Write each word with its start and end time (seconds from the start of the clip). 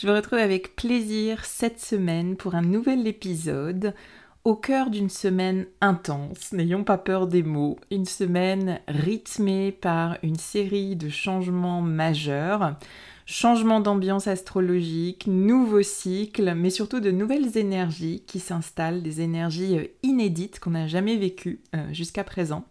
Je 0.00 0.06
vous 0.06 0.14
retrouve 0.14 0.38
avec 0.38 0.76
plaisir 0.76 1.44
cette 1.44 1.78
semaine 1.78 2.34
pour 2.34 2.54
un 2.54 2.62
nouvel 2.62 3.06
épisode 3.06 3.92
au 4.44 4.54
cœur 4.56 4.88
d'une 4.88 5.10
semaine 5.10 5.66
intense, 5.82 6.52
n'ayons 6.52 6.84
pas 6.84 6.96
peur 6.96 7.26
des 7.26 7.42
mots, 7.42 7.78
une 7.90 8.06
semaine 8.06 8.80
rythmée 8.88 9.72
par 9.72 10.16
une 10.22 10.38
série 10.38 10.96
de 10.96 11.10
changements 11.10 11.82
majeurs, 11.82 12.76
changement 13.26 13.80
d'ambiance 13.80 14.26
astrologique, 14.26 15.26
nouveaux 15.26 15.82
cycles, 15.82 16.54
mais 16.54 16.70
surtout 16.70 17.00
de 17.00 17.10
nouvelles 17.10 17.58
énergies 17.58 18.22
qui 18.26 18.40
s'installent, 18.40 19.02
des 19.02 19.20
énergies 19.20 19.76
euh, 19.76 19.84
inédites 20.02 20.60
qu'on 20.60 20.70
n'a 20.70 20.86
jamais 20.86 21.18
vécues 21.18 21.60
euh, 21.76 21.92
jusqu'à 21.92 22.24
présent. 22.24 22.64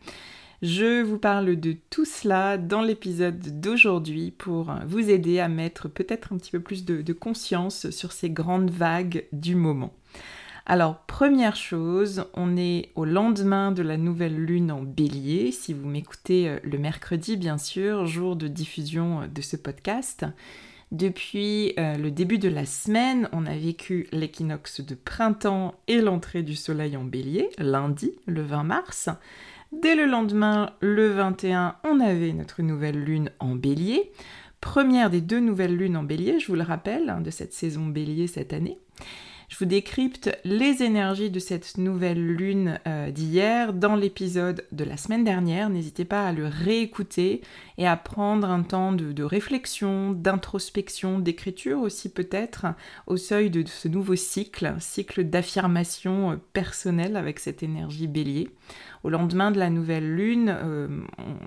Je 0.62 1.02
vous 1.02 1.18
parle 1.18 1.56
de 1.56 1.74
tout 1.90 2.04
cela 2.04 2.58
dans 2.58 2.82
l'épisode 2.82 3.62
d'aujourd'hui 3.62 4.32
pour 4.32 4.76
vous 4.86 5.10
aider 5.10 5.40
à 5.40 5.48
mettre 5.48 5.88
peut-être 5.88 6.34
un 6.34 6.38
petit 6.38 6.52
peu 6.52 6.60
plus 6.60 6.84
de, 6.84 7.14
conscience 7.14 7.90
sur 7.92 8.12
ces 8.12 8.30
grandes 8.30 8.70
vagues 8.70 9.26
du 9.32 9.56
moment. 9.56 9.94
Alors, 10.66 11.00
première 11.06 11.56
chose, 11.56 12.26
on 12.34 12.58
est 12.58 12.90
au 12.96 13.06
lendemain 13.06 13.72
de 13.72 13.82
la 13.82 13.96
nouvelle 13.96 14.36
lune 14.36 14.70
en 14.72 14.82
bélier, 14.82 15.54
si 15.54 15.74
vous 15.74 15.88
m'écoutez 15.88 16.50
euh, 16.50 16.60
le 16.64 16.78
mercredi, 16.78 17.38
bien 17.38 17.58
sûr, 17.58 18.06
jour 18.06 18.36
de 18.36 18.48
diffusion 18.48 19.22
euh, 19.22 19.28
de 19.28 19.42
ce 19.42 19.56
podcast. 19.56 20.26
Depuis 20.92 21.74
euh, 21.80 21.98
le 21.98 22.12
début 22.12 22.38
de 22.38 22.50
la 22.50 22.66
semaine, 22.66 23.30
on 23.32 23.46
a 23.46 23.56
vécu 23.56 24.08
l'équinoxe 24.12 24.82
de 24.82 24.94
printemps 24.94 25.74
et 25.88 26.02
l'entrée 26.02 26.44
du 26.44 26.56
soleil 26.56 26.98
en 26.98 27.04
bélier, 27.04 27.50
lundi, 27.58 28.12
le 28.28 28.42
20 28.44 28.64
mars. 28.64 29.10
Dès 29.72 29.96
le 29.96 30.06
lendemain, 30.06 30.74
le 30.80 31.10
21, 31.10 31.76
on 31.84 32.00
avait 32.00 32.34
notre 32.34 32.64
nouvelle 32.64 33.04
lune 33.04 33.30
en 33.40 33.54
bélier. 33.54 34.12
Première 34.62 35.12
des 35.12 35.22
deux 35.22 35.40
nouvelles 35.40 35.76
lunes 35.76 35.96
en 35.96 36.04
bélier, 36.04 36.40
je 36.40 36.48
vous 36.48 36.56
le 36.56 36.64
rappelle, 36.64 37.10
hein, 37.10 37.22
de 37.22 37.30
cette 37.30 37.54
saison 37.54 37.86
bélier 37.86 38.26
cette 38.26 38.52
année. 38.52 38.80
Je 39.50 39.58
vous 39.58 39.66
décrypte 39.66 40.30
les 40.46 40.84
énergies 40.84 41.32
de 41.32 41.40
cette 41.40 41.80
nouvelle 41.80 42.24
lune 42.24 42.80
euh, 42.88 43.10
d'hier 43.10 43.74
dans 43.74 43.96
l'épisode 43.96 44.64
de 44.72 44.84
la 44.84 44.96
semaine 44.96 45.24
dernière. 45.24 45.72
N'hésitez 45.72 46.06
pas 46.06 46.28
à 46.28 46.34
le 46.34 46.46
réécouter 46.46 47.42
et 47.80 47.88
à 47.88 47.98
prendre 47.98 48.48
un 48.48 48.62
temps 48.62 48.92
de, 48.92 49.24
réflexion, 49.24 50.12
d'introspection, 50.12 51.18
d'écriture 51.18 51.80
aussi 51.80 52.14
peut-être 52.14 52.68
au 53.08 53.18
seuil 53.18 53.50
de, 53.50 53.64
ce 53.66 53.88
nouveau 53.88 54.16
cycle, 54.16 54.76
cycle 54.78 55.24
d'affirmation 55.24 56.34
euh, 56.34 56.36
personnelle 56.54 57.18
avec 57.18 57.40
cette 57.40 57.64
énergie 57.64 58.08
bélier. 58.08 58.52
Au 59.04 59.10
lendemain 59.10 59.50
de 59.50 59.58
la 59.58 59.72
nouvelle 59.72 60.14
lune, 60.14 60.56
euh, 60.56 60.88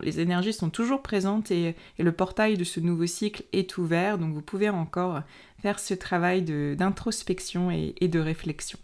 les 0.01 0.19
énergies 0.19 0.55
sont 0.55 0.71
toujours 0.71 1.03
présentes 1.03 1.53
et, 1.53 1.77
le 1.99 2.13
portail 2.13 2.57
de 2.57 2.65
ce 2.65 2.81
nouveau 2.81 3.07
cycle 3.07 3.45
est 3.53 3.79
ouvert, 3.79 4.19
donc 4.19 4.35
vous 4.35 4.43
pouvez 4.43 4.71
encore 4.71 5.21
faire 5.63 5.79
ce 5.79 5.95
travail 5.95 6.43
d'introspection 6.43 7.71
et, 7.71 8.09
de 8.09 8.19
réflexion. 8.19 8.79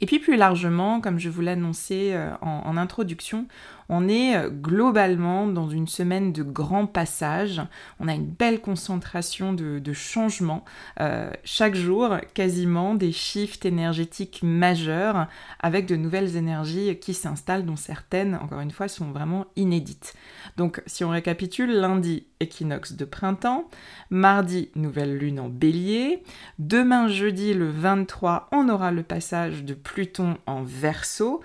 Et 0.00 0.06
puis 0.06 0.18
plus 0.18 0.36
largement, 0.36 1.00
comme 1.00 1.20
je 1.20 1.28
vous 1.28 1.42
l'annonçais 1.42 2.12
euh, 2.12 2.34
en, 2.40 2.76
introduction, 2.76 3.46
on 3.94 4.08
est 4.08 4.34
euh, 4.36 4.48
globalement 4.48 5.46
dans 5.46 5.68
une 5.68 5.86
semaine 5.86 6.32
de 6.32 6.42
grands 6.42 6.86
passages. 6.86 7.60
On 8.00 8.08
a 8.08 8.14
une 8.14 8.26
belle 8.26 8.62
concentration 8.62 9.52
de, 9.52 9.92
changements. 9.92 10.64
Euh, 11.00 11.30
chaque 11.44 11.74
jour, 11.74 12.16
quasiment 12.32 12.94
des 12.94 13.12
shifts 13.12 13.66
énergétiques 13.66 14.40
majeurs 14.42 15.28
avec 15.60 15.84
de 15.84 15.96
nouvelles 15.96 16.36
énergies 16.36 16.96
qui 16.98 17.12
s'installent, 17.12 17.66
dont 17.66 17.76
certaines, 17.76 18.36
encore 18.36 18.60
une 18.60 18.70
fois, 18.70 18.88
sont 18.88 19.12
vraiment 19.12 19.44
inédites. 19.56 20.14
Donc, 20.56 20.82
si 20.86 21.04
on 21.04 21.10
récapitule, 21.10 21.72
lundi, 21.72 22.24
équinoxe 22.42 22.92
de 22.92 23.04
printemps. 23.04 23.68
Mardi, 24.10 24.70
nouvelle 24.74 25.16
lune 25.16 25.40
en 25.40 25.48
bélier. 25.48 26.22
Demain, 26.58 27.08
jeudi, 27.08 27.54
le 27.54 27.70
23, 27.70 28.48
on 28.52 28.68
aura 28.68 28.90
le 28.90 29.02
passage 29.02 29.64
de 29.64 29.74
Pluton 29.74 30.36
en 30.46 30.62
verso 30.62 31.42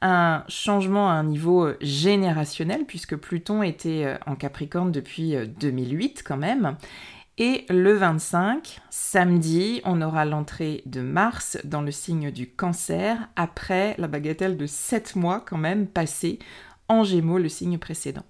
un 0.00 0.44
changement 0.48 1.10
à 1.10 1.14
un 1.14 1.24
niveau 1.24 1.70
générationnel, 1.80 2.84
puisque 2.86 3.16
Pluton 3.16 3.62
était 3.62 4.04
euh, 4.04 4.16
en 4.26 4.36
Capricorne 4.36 4.92
depuis 4.92 5.34
2008 5.60 6.18
euh, 6.18 6.22
quand 6.24 6.36
même. 6.36 6.76
Et 7.40 7.66
le 7.68 7.92
25, 7.92 8.80
samedi, 8.90 9.80
on 9.84 10.02
aura 10.02 10.24
l'entrée 10.24 10.82
de 10.86 11.00
Mars 11.00 11.56
dans 11.62 11.82
le 11.82 11.92
signe 11.92 12.32
du 12.32 12.48
cancer, 12.48 13.16
après 13.36 13.94
la 13.98 14.08
bagatelle 14.08 14.56
de 14.56 14.66
7 14.66 15.14
mois 15.14 15.40
quand 15.40 15.58
même 15.58 15.86
passé 15.86 16.40
en 16.88 17.04
Gémeaux, 17.04 17.38
le 17.38 17.48
signe 17.48 17.78
précédent. 17.78 18.24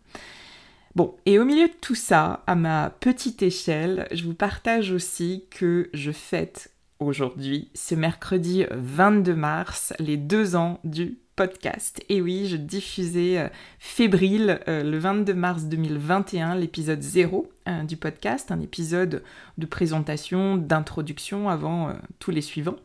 Bon, 0.94 1.14
et 1.24 1.38
au 1.38 1.44
milieu 1.46 1.68
de 1.68 1.74
tout 1.80 1.94
ça, 1.94 2.42
à 2.46 2.54
ma 2.54 2.90
petite 2.90 3.42
échelle, 3.42 4.08
je 4.10 4.24
vous 4.24 4.34
partage 4.34 4.90
aussi 4.90 5.46
que 5.50 5.88
je 5.94 6.10
fête 6.10 6.72
aujourd'hui, 6.98 7.70
ce 7.74 7.94
mercredi 7.94 8.66
22 8.70 9.34
mars, 9.34 9.94
les 10.00 10.16
deux 10.16 10.56
ans 10.56 10.80
du 10.84 11.18
podcast. 11.38 12.02
Et 12.08 12.20
oui, 12.20 12.48
je 12.48 12.56
diffusais 12.56 13.38
euh, 13.38 13.48
fébrile 13.78 14.58
euh, 14.66 14.82
le 14.82 14.98
22 14.98 15.34
mars 15.34 15.64
2021 15.66 16.56
l'épisode 16.56 17.00
0 17.00 17.48
euh, 17.68 17.82
du 17.84 17.96
podcast, 17.96 18.50
un 18.50 18.60
épisode 18.60 19.22
de 19.58 19.66
présentation, 19.66 20.56
d'introduction 20.56 21.48
avant 21.48 21.92
tous 22.18 22.30
les 22.30 22.42
suivants. 22.42 22.76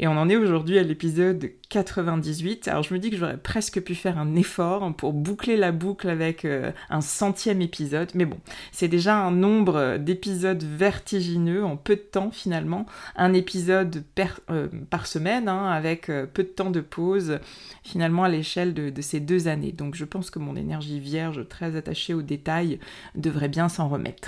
Et 0.00 0.08
on 0.08 0.12
en 0.12 0.30
est 0.30 0.36
aujourd'hui 0.36 0.78
à 0.78 0.82
l'épisode 0.82 1.50
98. 1.68 2.68
Alors 2.68 2.82
je 2.82 2.94
me 2.94 2.98
dis 2.98 3.10
que 3.10 3.18
j'aurais 3.18 3.36
presque 3.36 3.82
pu 3.82 3.94
faire 3.94 4.16
un 4.16 4.34
effort 4.34 4.94
pour 4.96 5.12
boucler 5.12 5.58
la 5.58 5.72
boucle 5.72 6.08
avec 6.08 6.46
euh, 6.46 6.72
un 6.88 7.02
centième 7.02 7.60
épisode. 7.60 8.08
Mais 8.14 8.24
bon, 8.24 8.38
c'est 8.72 8.88
déjà 8.88 9.18
un 9.18 9.30
nombre 9.30 9.98
d'épisodes 9.98 10.62
vertigineux 10.62 11.66
en 11.66 11.76
peu 11.76 11.96
de 11.96 12.00
temps 12.00 12.30
finalement. 12.30 12.86
Un 13.14 13.34
épisode 13.34 14.02
euh, 14.50 14.68
par 14.88 15.06
semaine 15.06 15.48
hein, 15.48 15.66
avec 15.66 16.08
euh, 16.08 16.24
peu 16.24 16.44
de 16.44 16.48
temps 16.48 16.70
de 16.70 16.80
pause 16.80 17.38
finalement 17.82 18.24
à 18.24 18.30
l'échelle 18.30 18.72
de, 18.72 19.02
ces 19.02 19.20
deux 19.20 19.48
années. 19.48 19.72
Donc 19.72 19.96
je 19.96 20.06
pense 20.06 20.30
que 20.30 20.38
mon 20.38 20.56
énergie 20.56 20.98
vierge 20.98 21.46
très 21.46 21.76
attachée 21.76 22.14
aux 22.14 22.22
détails 22.22 22.78
devrait 23.16 23.48
bien 23.48 23.68
s'en 23.68 23.86
remettre. 23.90 24.19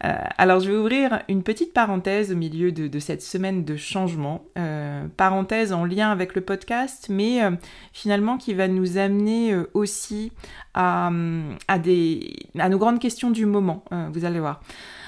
Alors 0.00 0.60
je 0.60 0.70
vais 0.70 0.76
ouvrir 0.76 1.22
une 1.30 1.42
petite 1.42 1.72
parenthèse 1.72 2.30
au 2.30 2.36
milieu 2.36 2.72
de, 2.72 2.98
cette 2.98 3.22
semaine 3.22 3.64
de 3.64 3.76
changement 3.76 4.44
parenthèse 5.16 5.72
en 5.72 5.84
lien 5.84 6.10
avec 6.10 6.34
le 6.34 6.40
podcast, 6.40 7.08
mais 7.08 7.42
euh, 7.42 7.50
finalement 7.92 8.36
qui 8.36 8.54
va 8.54 8.68
nous 8.68 8.98
amener 8.98 9.52
euh, 9.52 9.70
aussi 9.74 10.32
à, 10.74 11.10
des, 11.82 12.36
à 12.58 12.68
nos 12.68 12.78
grandes 12.78 12.98
questions 12.98 13.30
du 13.30 13.46
moment, 13.46 13.84
euh, 13.92 14.08
vous 14.12 14.24
allez 14.24 14.40
voir. 14.40 14.60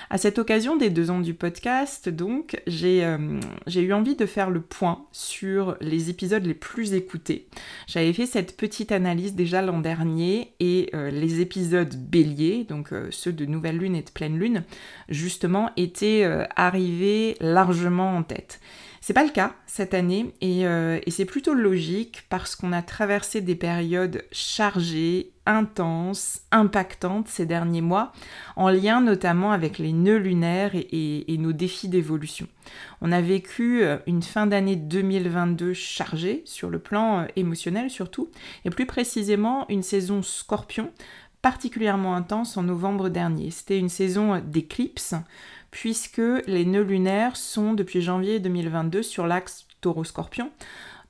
À 0.09 0.19
cette 0.19 0.39
occasion 0.39 0.77
des 0.77 0.89
deux 0.89 1.11
ans 1.11 1.21
du 1.21 1.35
podcast, 1.35 2.09
donc, 2.09 2.61
j'ai 2.69 3.05
euh, 3.05 3.41
eu 3.75 3.93
envie 3.93 4.15
de 4.15 4.27
faire 4.27 4.51
le 4.51 4.61
point 4.61 5.05
sur 5.11 5.77
les 5.81 6.11
épisodes 6.11 6.47
les 6.47 6.55
plus 6.55 6.95
écoutés. 6.95 7.49
J'avais 7.89 8.13
fait 8.13 8.27
cette 8.27 8.57
petite 8.57 8.93
analyse 8.93 9.35
déjà 9.35 9.63
l'an 9.63 9.81
dernier 9.81 10.53
et 10.61 10.91
euh, 10.95 11.11
les 11.11 11.41
épisodes 11.41 11.95
béliers, 11.97 12.65
donc 12.69 12.93
euh, 12.93 13.09
ceux 13.11 13.33
de 13.33 13.47
Nouvelle 13.47 13.79
Lune 13.79 13.97
et 13.97 14.03
de 14.03 14.11
Pleine 14.11 14.39
Lune, 14.39 14.63
justement, 15.09 15.71
étaient 15.77 16.25
arrivés 16.55 17.37
largement 17.41 18.17
en 18.17 18.23
tête. 18.23 18.61
C'est 19.01 19.13
pas 19.13 19.25
le 19.25 19.31
cas 19.31 19.55
cette 19.67 19.95
année 19.95 20.35
et, 20.41 20.65
c'est 21.09 21.25
plutôt 21.25 21.55
logique 21.55 22.25
parce 22.29 22.57
qu'on 22.57 22.73
a 22.73 22.83
traversé 22.83 23.41
des 23.41 23.55
périodes 23.55 24.25
chargées, 24.33 25.33
intenses, 25.47 26.43
impactantes 26.51 27.29
ces 27.29 27.47
derniers 27.47 27.81
mois, 27.81 28.13
en 28.57 28.69
lien 28.69 29.01
notamment 29.01 29.53
avec 29.53 29.79
les 29.79 29.93
nœuds 29.93 30.19
lunaires 30.19 30.73
et, 30.75 31.25
nos 31.39 31.53
défis 31.53 31.89
d'évolution. 31.89 32.49
On 33.01 33.13
a 33.13 33.21
vécu 33.21 33.83
euh, 33.83 33.99
une 34.07 34.23
fin 34.23 34.47
d'année 34.47 34.77
2022 34.77 35.73
chargée 35.75 36.43
sur 36.45 36.71
le 36.71 36.79
plan 36.79 37.21
euh, 37.21 37.27
émotionnel 37.37 37.91
surtout, 37.91 38.31
et 38.65 38.71
plus 38.71 38.87
précisément 38.87 39.67
une 39.69 39.83
saison 39.83 40.23
scorpion 40.23 40.91
particulièrement 41.43 42.17
intense 42.17 42.57
en 42.57 42.65
novembre 42.65 43.09
dernier. 43.09 43.51
C'était 43.51 43.79
une 43.79 43.89
saison 43.89 44.41
d'éclipse 44.45 45.15
puisque 45.71 46.23
les 46.47 46.65
nœuds 46.65 46.83
lunaires 46.83 47.37
sont 47.37 47.75
depuis 47.75 48.01
janvier 48.01 48.41
2022 48.41 49.03
sur 49.03 49.27
l'axe 49.27 49.67
taureau-scorpion. 49.81 50.51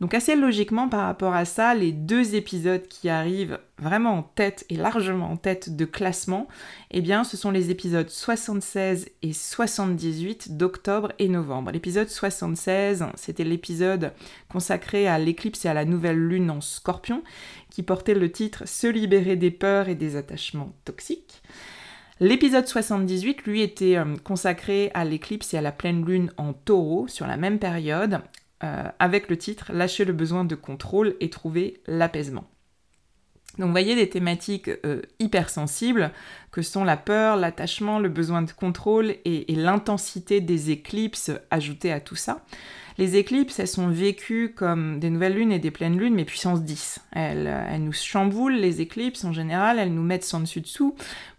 Donc 0.00 0.12
assez 0.12 0.36
logiquement 0.36 0.88
par 0.88 1.06
rapport 1.06 1.34
à 1.34 1.46
ça, 1.46 1.74
les 1.74 1.90
deux 1.90 2.34
épisodes 2.34 2.86
qui 2.86 3.08
arrivent 3.08 3.58
vraiment 3.78 4.18
en 4.18 4.22
tête 4.22 4.66
et 4.68 4.76
largement 4.76 5.30
en 5.30 5.36
tête 5.36 5.74
de 5.74 5.86
classement, 5.86 6.48
eh 6.90 7.00
bien 7.00 7.24
ce 7.24 7.36
sont 7.38 7.50
les 7.50 7.70
épisodes 7.70 8.10
76 8.10 9.08
et 9.22 9.32
78 9.32 10.56
d'octobre 10.56 11.12
et 11.18 11.28
novembre. 11.28 11.70
L'épisode 11.70 12.08
76, 12.08 13.06
c'était 13.14 13.44
l'épisode 13.44 14.12
consacré 14.50 15.08
à 15.08 15.18
l'éclipse 15.18 15.64
et 15.64 15.68
à 15.68 15.74
la 15.74 15.86
nouvelle 15.86 16.18
lune 16.18 16.50
en 16.50 16.60
scorpion, 16.60 17.22
qui 17.70 17.82
portait 17.82 18.14
le 18.14 18.30
titre 18.30 18.64
Se 18.66 18.86
libérer 18.86 19.36
des 19.36 19.50
peurs 19.50 19.88
et 19.88 19.94
des 19.94 20.16
attachements 20.16 20.74
toxiques. 20.84 21.42
L'épisode 22.18 22.66
78, 22.66 23.42
lui, 23.42 23.60
était 23.60 23.96
euh, 23.96 24.16
consacré 24.24 24.90
à 24.94 25.04
l'éclipse 25.04 25.52
et 25.52 25.58
à 25.58 25.60
la 25.60 25.72
pleine 25.72 26.02
lune 26.02 26.32
en 26.38 26.54
taureau 26.54 27.08
sur 27.08 27.26
la 27.26 27.36
même 27.36 27.58
période, 27.58 28.20
euh, 28.64 28.84
avec 28.98 29.28
le 29.28 29.36
titre 29.36 29.70
Lâcher 29.72 30.04
le 30.04 30.12
besoin 30.12 30.44
de 30.44 30.54
contrôle 30.54 31.14
et 31.20 31.30
trouver 31.30 31.80
l'apaisement. 31.86 32.44
Donc 33.58 33.66
vous 33.66 33.72
voyez 33.72 33.94
des 33.94 34.08
thématiques 34.08 34.70
euh, 34.84 35.00
hyper 35.18 35.48
sensibles 35.48 36.10
que 36.50 36.62
sont 36.62 36.84
la 36.84 36.96
peur, 36.96 37.36
l'attachement, 37.36 37.98
le 37.98 38.08
besoin 38.08 38.42
de 38.42 38.50
contrôle 38.52 39.14
et, 39.24 39.44
l'intensité 39.48 40.40
des 40.40 40.70
éclipses 40.70 41.30
ajoutées 41.50 41.92
à 41.92 42.00
tout 42.00 42.16
ça. 42.16 42.44
Les 42.98 43.16
éclipses, 43.16 43.58
elles 43.58 43.68
sont 43.68 43.88
vécues 43.88 44.52
comme 44.54 45.00
des 45.00 45.10
nouvelles 45.10 45.34
lunes 45.34 45.52
et 45.52 45.58
des 45.58 45.70
pleines 45.70 45.98
lunes, 45.98 46.14
mais 46.14 46.24
puissance 46.24 46.62
10. 46.62 47.00
Elles, 47.12 47.46
elles 47.46 47.84
nous 47.84 47.92
chamboulent, 47.92 48.56
les 48.56 48.80
éclipses 48.80 49.24
en 49.24 49.32
général, 49.32 49.78
elles 49.78 49.92
nous 49.92 50.02
mettent 50.02 50.24
sans 50.24 50.40
dessus 50.40 50.62
dessous 50.62 50.94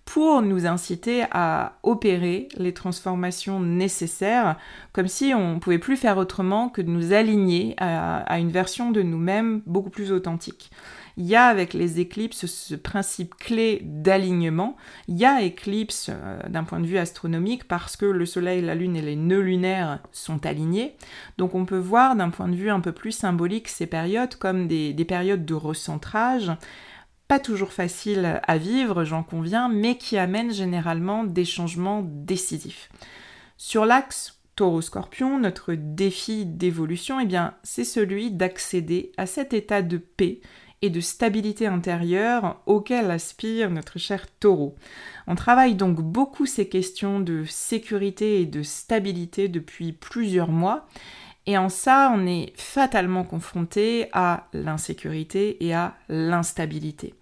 pour 0.08 0.42
nous 0.42 0.66
inciter 0.66 1.26
à 1.32 1.80
opérer 1.84 2.48
les 2.56 2.74
transformations 2.74 3.60
nécessaires, 3.60 4.56
comme 4.94 5.10
si 5.10 5.34
on 5.36 5.56
ne 5.56 5.60
pouvait 5.60 5.80
plus 5.80 5.98
faire 5.98 6.18
autrement 6.18 6.70
que 6.70 6.82
de 6.82 6.90
nous 6.90 7.12
aligner 7.12 7.76
à, 7.78 8.40
une 8.40 8.50
version 8.50 8.92
de 8.92 9.02
nous-mêmes 9.02 9.62
beaucoup 9.66 9.90
plus 9.90 10.14
authentique. 10.14 10.72
Il 11.18 11.26
y 11.26 11.36
a 11.36 11.48
avec 11.48 11.74
les 11.74 12.00
éclipses 12.00 12.46
ce 12.46 12.76
principe 12.76 13.36
clé 13.36 13.82
d'alignement. 13.84 14.78
Il 15.10 15.18
y 15.18 15.26
a 15.26 15.42
éclipse 15.42 16.10
euh, 16.10 16.40
d'un 16.48 16.64
point 16.64 16.80
de 16.80 16.86
vue 16.86 17.00
astronomique 17.00 17.68
parce 17.68 17.98
que 17.98 18.06
le 18.06 18.26
Soleil, 18.26 18.62
la 18.62 18.76
Lune 18.76 18.96
et 18.96 19.02
les 19.02 19.16
nœuds 19.16 19.42
lunaires 19.42 20.00
sont 20.12 20.46
alignés. 20.46 20.96
Donc 21.38 21.54
on 21.54 21.66
peut 21.66 21.80
voir 21.80 22.16
d'un 22.16 22.30
point 22.30 22.48
de 22.48 22.56
vue 22.56 22.70
un 22.70 22.82
peu 22.82 22.92
plus 22.92 23.12
symbolique 23.12 23.68
ces 23.68 23.88
périodes 23.88 24.36
comme 24.36 24.68
des 24.68 25.06
périodes 25.06 25.44
de 25.44 25.56
recentrage 25.56 26.52
pas 27.28 27.40
toujours 27.40 27.74
facile 27.74 28.40
à 28.46 28.58
vivre, 28.58 29.04
j'en 29.04 29.24
conviens, 29.24 29.70
mais 29.70 29.98
qui 29.98 30.18
amène 30.18 30.54
généralement 30.54 31.24
des 31.24 31.46
changements 31.46 32.02
décisifs. 32.04 32.90
Sur 33.58 33.86
l'axe 33.86 34.40
taureau-scorpion, 34.56 35.40
notre 35.40 35.74
défi 35.74 36.46
d'évolution, 36.46 37.20
eh 37.20 37.26
bien, 37.26 37.54
c'est 37.64 37.84
celui 37.84 38.32
d'accéder 38.32 39.12
à 39.18 39.26
cet 39.26 39.54
état 39.54 39.82
de 39.82 39.98
paix 39.98 40.42
et 40.82 40.90
de 40.90 41.00
stabilité 41.00 41.66
intérieure 41.66 42.62
auquel 42.66 43.10
aspire 43.10 43.72
notre 43.72 43.98
cher 43.98 44.28
taureau. 44.40 44.76
On 45.26 45.36
travaille 45.36 45.76
donc 45.76 46.02
beaucoup 46.02 46.46
ces 46.46 46.70
questions 46.70 47.20
de 47.20 47.46
sécurité 47.46 48.42
et 48.42 48.46
de 48.46 48.62
stabilité 48.62 49.48
depuis 49.48 49.92
plusieurs 49.92 50.52
mois 50.52 50.88
et 51.48 51.58
en 51.58 51.70
ça, 51.70 52.12
on 52.14 52.28
est 52.28 52.52
fatalement 52.56 53.24
confronté 53.24 54.10
à 54.12 54.48
l'insécurité 54.52 55.66
et 55.66 55.74
à 55.74 55.96
l'instabilité. 56.10 57.16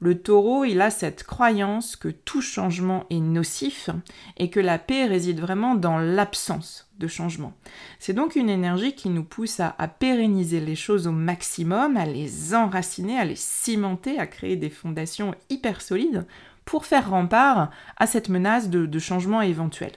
Le 0.00 0.20
taureau, 0.20 0.64
il 0.64 0.82
a 0.82 0.90
cette 0.90 1.24
croyance 1.24 1.96
que 1.96 2.08
tout 2.08 2.42
changement 2.42 3.06
est 3.08 3.20
nocif 3.20 3.88
et 4.36 4.50
que 4.50 4.60
la 4.60 4.78
paix 4.78 5.06
réside 5.06 5.40
vraiment 5.40 5.76
dans 5.76 5.96
l'absence 5.96 6.90
de 6.98 7.06
changement. 7.06 7.54
C'est 7.98 8.12
donc 8.12 8.36
une 8.36 8.50
énergie 8.50 8.94
qui 8.94 9.08
nous 9.08 9.24
pousse 9.24 9.60
à, 9.60 9.72
pérenniser 9.98 10.60
les 10.60 10.76
choses 10.76 11.06
au 11.06 11.12
maximum, 11.12 11.96
à 11.96 12.04
les 12.04 12.54
enraciner, 12.54 13.18
à 13.18 13.24
les 13.24 13.34
cimenter, 13.34 14.18
à 14.18 14.26
créer 14.26 14.56
des 14.56 14.68
fondations 14.68 15.34
hyper 15.48 15.80
solides 15.80 16.26
pour 16.66 16.84
faire 16.84 17.08
rempart 17.08 17.70
à 17.96 18.06
cette 18.06 18.28
menace 18.28 18.68
de, 18.68 18.84
de 18.84 18.98
changement 18.98 19.40
éventuel. 19.40 19.92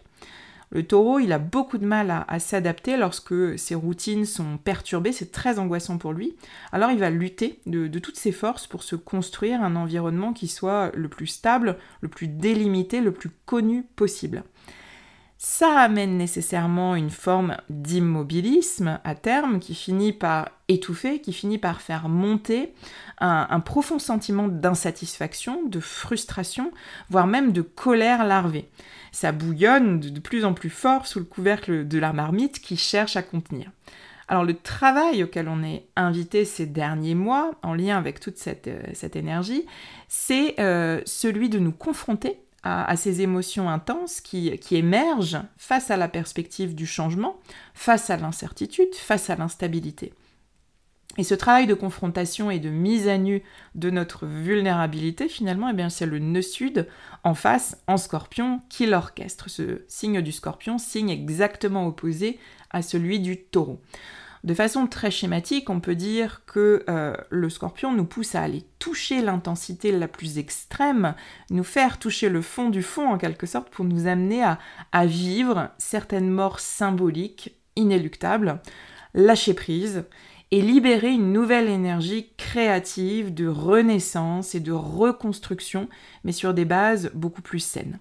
Le 0.70 0.84
taureau, 0.84 1.20
il 1.20 1.32
a 1.32 1.40
beaucoup 1.40 1.78
de 1.78 1.86
mal 1.86 2.26
à, 2.28 2.40
s'adapter 2.40 2.98
lorsque 2.98 3.58
ses 3.58 3.76
routines 3.76 4.26
sont 4.26 4.58
perturbées, 4.58 5.14
c'est 5.14 5.32
très 5.32 5.60
angoissant 5.60 5.98
pour 5.98 6.12
lui. 6.12 6.36
Alors 6.74 6.92
il 6.92 7.00
va 7.00 7.10
lutter 7.10 7.60
de, 7.66 7.88
toutes 8.00 8.18
ses 8.18 8.34
forces 8.34 8.68
pour 8.68 8.84
se 8.84 8.98
construire 8.98 9.64
un 9.64 9.76
environnement 9.78 10.34
qui 10.34 10.48
soit 10.48 10.92
le 10.94 11.08
plus 11.08 11.28
stable, 11.28 11.78
le 12.02 12.10
plus 12.10 12.28
délimité, 12.28 13.00
le 13.00 13.14
plus 13.14 13.32
connu 13.46 13.84
possible. 13.96 14.44
Ça 15.38 15.82
amène 15.82 16.18
nécessairement 16.18 16.96
une 16.96 17.12
forme 17.12 17.58
d'immobilisme 17.70 19.00
à 19.04 19.14
terme 19.14 19.60
qui 19.60 19.76
finit 19.76 20.14
par 20.14 20.50
étouffer, 20.68 21.22
qui 21.22 21.32
finit 21.32 21.60
par 21.60 21.82
faire 21.82 22.10
monter 22.10 22.74
un 23.20 23.60
profond 23.60 24.00
sentiment 24.00 24.48
d'insatisfaction, 24.48 25.66
de 25.68 25.80
frustration, 25.80 26.72
voire 27.10 27.28
même 27.28 27.52
de 27.52 27.62
colère 27.62 28.26
larvée 28.26 28.70
ça 29.18 29.32
bouillonne 29.32 30.00
de 30.00 30.20
plus 30.20 30.46
en 30.46 30.54
plus 30.54 30.70
fort 30.70 31.08
sous 31.08 31.18
le 31.18 31.26
couvercle 31.26 31.88
de 31.88 31.98
la 31.98 32.14
marmite 32.14 32.60
qui 32.60 32.78
cherche 32.78 33.16
à 33.16 33.24
contenir. 33.24 33.72
Alors 34.28 34.44
le 34.44 34.56
travail 34.56 35.24
auquel 35.24 35.48
on 35.48 35.64
est 35.64 35.88
invité 35.96 36.46
ces 36.46 36.68
derniers 36.68 37.16
mois, 37.16 37.52
en 37.64 37.74
lien 37.74 37.98
avec 37.98 38.20
toute 38.20 38.38
cette, 38.38 38.68
euh, 38.68 39.10
énergie, 39.16 39.66
c'est 40.08 40.60
euh, 40.60 41.02
celui 41.06 41.50
de 41.50 41.58
nous 41.58 41.72
confronter 41.72 42.38
à, 42.64 42.96
ces 42.98 43.22
émotions 43.22 43.70
intenses 43.70 44.20
qui, 44.20 44.60
émergent 44.72 45.42
face 45.58 45.92
à 45.92 45.98
la 45.98 46.08
perspective 46.08 46.76
du 46.76 46.86
changement, 46.86 47.40
face 47.74 48.10
à 48.10 48.18
l'incertitude, 48.18 48.94
face 48.94 49.30
à 49.30 49.36
l'instabilité. 49.36 50.14
Et 51.18 51.24
ce 51.24 51.34
travail 51.34 51.66
de 51.66 51.74
confrontation 51.74 52.52
et 52.52 52.60
de 52.60 52.70
mise 52.70 53.08
à 53.08 53.18
nu 53.18 53.42
de 53.74 53.90
notre 53.90 54.26
vulnérabilité, 54.28 55.28
finalement, 55.28 55.70
eh 55.70 55.90
c'est 55.90 56.06
le 56.06 56.20
nœud 56.20 56.42
sud 56.42 56.88
en 57.24 57.34
face, 57.34 57.82
en 57.88 57.98
scorpion, 57.98 58.62
qui 58.70 58.86
l'orchestre. 58.86 59.50
Ce 59.50 59.82
signe 59.88 60.22
du 60.22 60.32
scorpion, 60.32 60.78
signe 60.78 61.10
exactement 61.10 61.88
opposé 61.88 62.38
à 62.70 62.82
celui 62.82 63.20
du 63.20 63.38
taureau. 63.38 63.82
De 64.48 64.54
façon 64.54 64.88
très 64.88 65.12
schématique, 65.12 65.70
on 65.70 65.82
peut 65.82 65.94
dire 65.94 66.44
que 66.46 66.86
euh, 66.90 67.14
le 67.30 67.50
scorpion 67.50 67.92
nous 67.94 68.06
pousse 68.06 68.34
à 68.34 68.44
aller 68.44 68.64
toucher 68.80 69.22
l'intensité 69.22 69.92
la 69.92 70.08
plus 70.08 70.38
extrême, 70.38 71.16
nous 71.50 71.66
faire 71.66 72.00
toucher 72.00 72.30
le 72.30 72.42
fond 72.42 72.70
du 72.70 72.82
fond 72.82 73.10
en 73.10 73.18
quelque 73.18 73.46
sorte 73.46 73.68
pour 73.68 73.84
nous 73.84 74.08
amener 74.08 74.42
à, 74.42 74.58
à 74.94 75.06
vivre 75.06 75.72
certaines 75.78 76.30
morts 76.30 76.62
symboliques, 76.62 77.58
inéluctables, 77.76 78.62
lâcher 79.14 79.54
prise 79.54 80.06
et 80.52 80.62
libérer 80.62 81.12
une 81.12 81.34
nouvelle 81.34 81.68
énergie 81.68 82.30
créative 82.38 83.34
de 83.34 83.48
renaissance 83.48 84.56
et 84.56 84.62
de 84.62 84.72
reconstruction, 84.72 85.90
mais 86.24 86.32
sur 86.32 86.54
des 86.54 86.64
bases 86.64 87.12
beaucoup 87.14 87.42
plus 87.42 87.60
saines. 87.60 88.00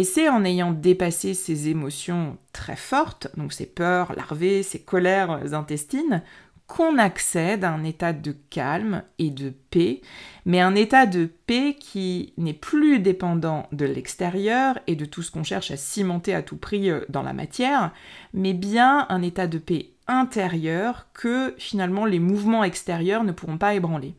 Et 0.00 0.04
c'est 0.04 0.30
en 0.30 0.46
ayant 0.46 0.70
dépassé 0.70 1.34
ces 1.34 1.68
émotions 1.68 2.38
très 2.54 2.74
fortes, 2.74 3.28
donc 3.36 3.52
ces 3.52 3.66
peurs 3.66 4.14
larvées, 4.16 4.62
ces 4.62 4.80
colères 4.80 5.52
intestines, 5.52 6.22
qu'on 6.66 6.96
accède 6.96 7.64
à 7.64 7.70
un 7.70 7.84
état 7.84 8.14
de 8.14 8.34
calme 8.48 9.02
et 9.18 9.28
de 9.28 9.52
paix, 9.70 10.00
mais 10.46 10.62
un 10.62 10.74
état 10.74 11.04
de 11.04 11.28
paix 11.46 11.76
qui 11.78 12.32
n'est 12.38 12.54
plus 12.54 13.00
dépendant 13.00 13.66
de 13.72 13.84
l'extérieur 13.84 14.78
et 14.86 14.96
de 14.96 15.04
tout 15.04 15.20
ce 15.20 15.30
qu'on 15.30 15.44
cherche 15.44 15.70
à 15.70 15.76
cimenter 15.76 16.32
à 16.32 16.40
tout 16.40 16.56
prix 16.56 16.88
euh, 16.88 17.02
dans 17.10 17.22
la 17.22 17.34
matière, 17.34 17.92
mais 18.32 18.54
bien 18.54 19.04
un 19.10 19.20
état 19.20 19.48
de 19.48 19.58
paix 19.58 19.90
intérieur 20.06 21.08
que 21.12 21.54
finalement 21.58 22.06
les 22.06 22.20
mouvements 22.20 22.64
extérieurs 22.64 23.22
ne 23.22 23.32
pourront 23.32 23.58
pas 23.58 23.74
ébranler. 23.74 24.14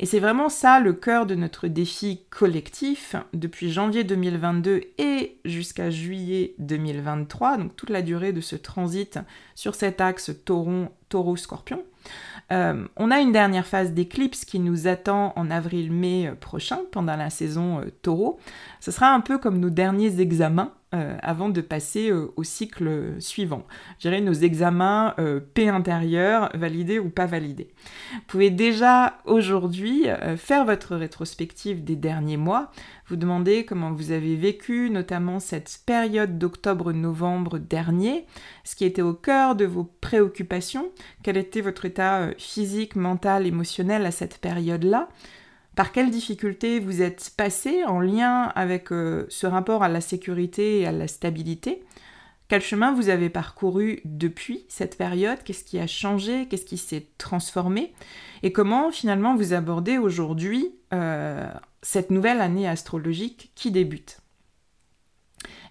Et 0.00 0.06
c'est 0.06 0.20
vraiment 0.20 0.48
ça 0.48 0.78
le 0.78 0.92
cœur 0.92 1.26
de 1.26 1.34
notre 1.34 1.66
défi 1.66 2.20
collectif 2.30 3.16
depuis 3.32 3.70
janvier 3.70 4.04
2022 4.04 4.82
et 4.98 5.38
jusqu'à 5.44 5.90
juillet 5.90 6.54
2023, 6.58 7.58
donc 7.58 7.74
toute 7.74 7.90
la 7.90 8.02
durée 8.02 8.32
de 8.32 8.40
ce 8.40 8.54
transit 8.54 9.18
sur 9.56 9.74
cet 9.74 10.00
axe 10.00 10.30
taureau-scorpion. 10.44 11.82
Euh, 12.52 12.86
on 12.96 13.10
a 13.10 13.18
une 13.20 13.32
dernière 13.32 13.66
phase 13.66 13.92
d'éclipse 13.92 14.44
qui 14.44 14.58
nous 14.60 14.86
attend 14.86 15.32
en 15.36 15.50
avril-mai 15.50 16.32
prochain 16.40 16.80
pendant 16.92 17.16
la 17.16 17.28
saison 17.28 17.80
euh, 17.80 17.90
taureau. 18.02 18.38
Ce 18.80 18.90
sera 18.90 19.12
un 19.12 19.20
peu 19.20 19.36
comme 19.38 19.58
nos 19.58 19.68
derniers 19.68 20.20
examens 20.20 20.72
euh, 20.94 21.18
avant 21.20 21.50
de 21.50 21.60
passer 21.60 22.10
euh, 22.10 22.32
au 22.36 22.44
cycle 22.44 23.16
suivant. 23.18 23.66
Je 23.98 24.08
nos 24.08 24.32
examens 24.32 25.14
euh, 25.18 25.38
P 25.38 25.68
intérieur, 25.68 26.48
validés 26.54 26.98
ou 26.98 27.10
pas 27.10 27.26
validés. 27.26 27.68
Vous 28.14 28.20
pouvez 28.26 28.48
déjà 28.48 29.18
aujourd'hui 29.26 30.06
faire 30.38 30.64
votre 30.64 30.96
rétrospective 30.96 31.84
des 31.84 31.94
derniers 31.94 32.38
mois, 32.38 32.72
vous 33.06 33.16
demander 33.16 33.66
comment 33.66 33.92
vous 33.92 34.12
avez 34.12 34.34
vécu 34.36 34.88
notamment 34.88 35.40
cette 35.40 35.80
période 35.84 36.38
d'octobre-novembre 36.38 37.58
dernier, 37.58 38.24
ce 38.64 38.74
qui 38.74 38.86
était 38.86 39.02
au 39.02 39.12
cœur 39.12 39.56
de 39.56 39.66
vos 39.66 39.84
préoccupations, 40.00 40.90
quel 41.22 41.36
était 41.36 41.60
votre 41.60 41.84
état 41.84 42.30
physique, 42.38 42.96
mental, 42.96 43.46
émotionnel 43.46 44.06
à 44.06 44.10
cette 44.10 44.38
période-là, 44.38 45.10
par 45.78 45.92
quelles 45.92 46.10
difficultés 46.10 46.80
vous 46.80 47.02
êtes 47.02 47.30
passé 47.36 47.84
en 47.84 48.00
lien 48.00 48.50
avec 48.56 48.90
euh, 48.90 49.26
ce 49.28 49.46
rapport 49.46 49.84
à 49.84 49.88
la 49.88 50.00
sécurité 50.00 50.80
et 50.80 50.86
à 50.86 50.90
la 50.90 51.06
stabilité? 51.06 51.84
Quel 52.48 52.62
chemin 52.62 52.92
vous 52.92 53.10
avez 53.10 53.30
parcouru 53.30 54.00
depuis 54.04 54.64
cette 54.66 54.98
période? 54.98 55.38
Qu'est-ce 55.44 55.62
qui 55.62 55.78
a 55.78 55.86
changé? 55.86 56.46
Qu'est-ce 56.46 56.64
qui 56.64 56.78
s'est 56.78 57.06
transformé? 57.16 57.92
Et 58.42 58.50
comment 58.50 58.90
finalement 58.90 59.36
vous 59.36 59.52
abordez 59.52 59.98
aujourd'hui 59.98 60.72
euh, 60.92 61.46
cette 61.80 62.10
nouvelle 62.10 62.40
année 62.40 62.66
astrologique 62.66 63.52
qui 63.54 63.70
débute? 63.70 64.18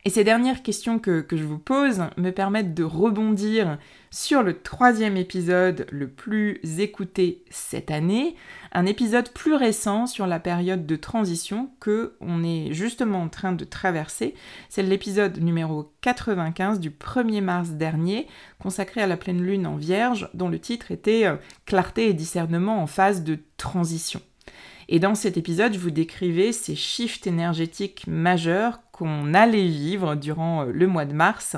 Et 0.06 0.10
ces 0.10 0.24
dernières 0.24 0.64
questions 0.64 1.00
que, 1.00 1.26
je 1.30 1.44
vous 1.44 1.58
pose 1.58 2.04
me 2.18 2.32
permettent 2.32 2.74
de 2.74 2.84
rebondir 2.84 3.78
sur 4.10 4.42
le 4.42 4.62
troisième 4.62 5.18
épisode 5.18 5.86
le 5.92 6.08
plus 6.08 6.62
écouté 6.80 7.44
cette 7.50 7.92
année, 7.92 8.36
un 8.72 8.86
épisode 8.86 9.30
plus 9.30 9.54
récent 9.54 10.08
sur 10.08 10.26
la 10.26 10.40
période 10.40 10.86
de 10.86 10.96
transition 10.96 11.72
que 11.80 12.16
on 12.22 12.44
est 12.44 12.72
justement 12.72 13.22
en 13.22 13.30
train 13.30 13.52
de 13.52 13.66
traverser. 13.66 14.34
C'est 14.70 14.84
l'épisode 14.84 15.42
numéro 15.42 15.92
95 16.02 16.80
du 16.80 16.90
1er 16.90 17.42
mars 17.42 17.70
dernier, 17.72 18.28
consacré 18.60 19.02
à 19.02 19.08
la 19.08 19.18
pleine 19.18 19.42
lune 19.42 19.68
en 19.68 19.76
vierge, 19.76 20.30
dont 20.34 20.50
le 20.50 20.60
titre 20.60 20.92
était 20.92 21.26
euh, 21.26 21.36
Clarté 21.66 22.08
et 22.08 22.14
discernement 22.14 22.82
en 22.82 22.88
phase 22.88 23.24
de 23.24 23.40
transition. 23.58 24.22
Et 24.90 25.00
dans 25.00 25.16
cet 25.16 25.36
épisode, 25.36 25.74
je 25.74 25.80
vous 25.80 25.92
décrivais 25.92 26.54
ces 26.54 26.76
shifts 26.76 27.28
énergétiques 27.28 28.06
majeurs 28.08 28.80
qu'on 28.98 29.34
allait 29.34 29.68
vivre 29.68 30.16
durant 30.16 30.64
euh, 30.64 30.72
le 30.72 30.88
mois 30.88 31.06
de 31.06 31.14
mars. 31.14 31.56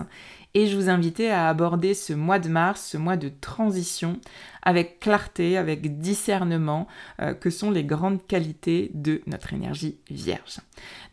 Et 0.55 0.65
je 0.67 0.75
vous 0.75 0.89
invitais 0.89 1.29
à 1.29 1.47
aborder 1.47 1.93
ce 1.93 2.11
mois 2.11 2.39
de 2.39 2.49
mars, 2.49 2.83
ce 2.91 2.97
mois 2.97 3.17
de 3.17 3.29
transition, 3.29 4.19
avec 4.63 4.99
clarté, 4.99 5.57
avec 5.57 5.99
discernement, 5.99 6.87
euh, 7.21 7.33
que 7.33 7.51
sont 7.51 7.69
les 7.69 7.83
grandes 7.83 8.25
qualités 8.25 8.89
de 8.93 9.21
notre 9.27 9.53
énergie 9.53 9.99
vierge. 10.09 10.57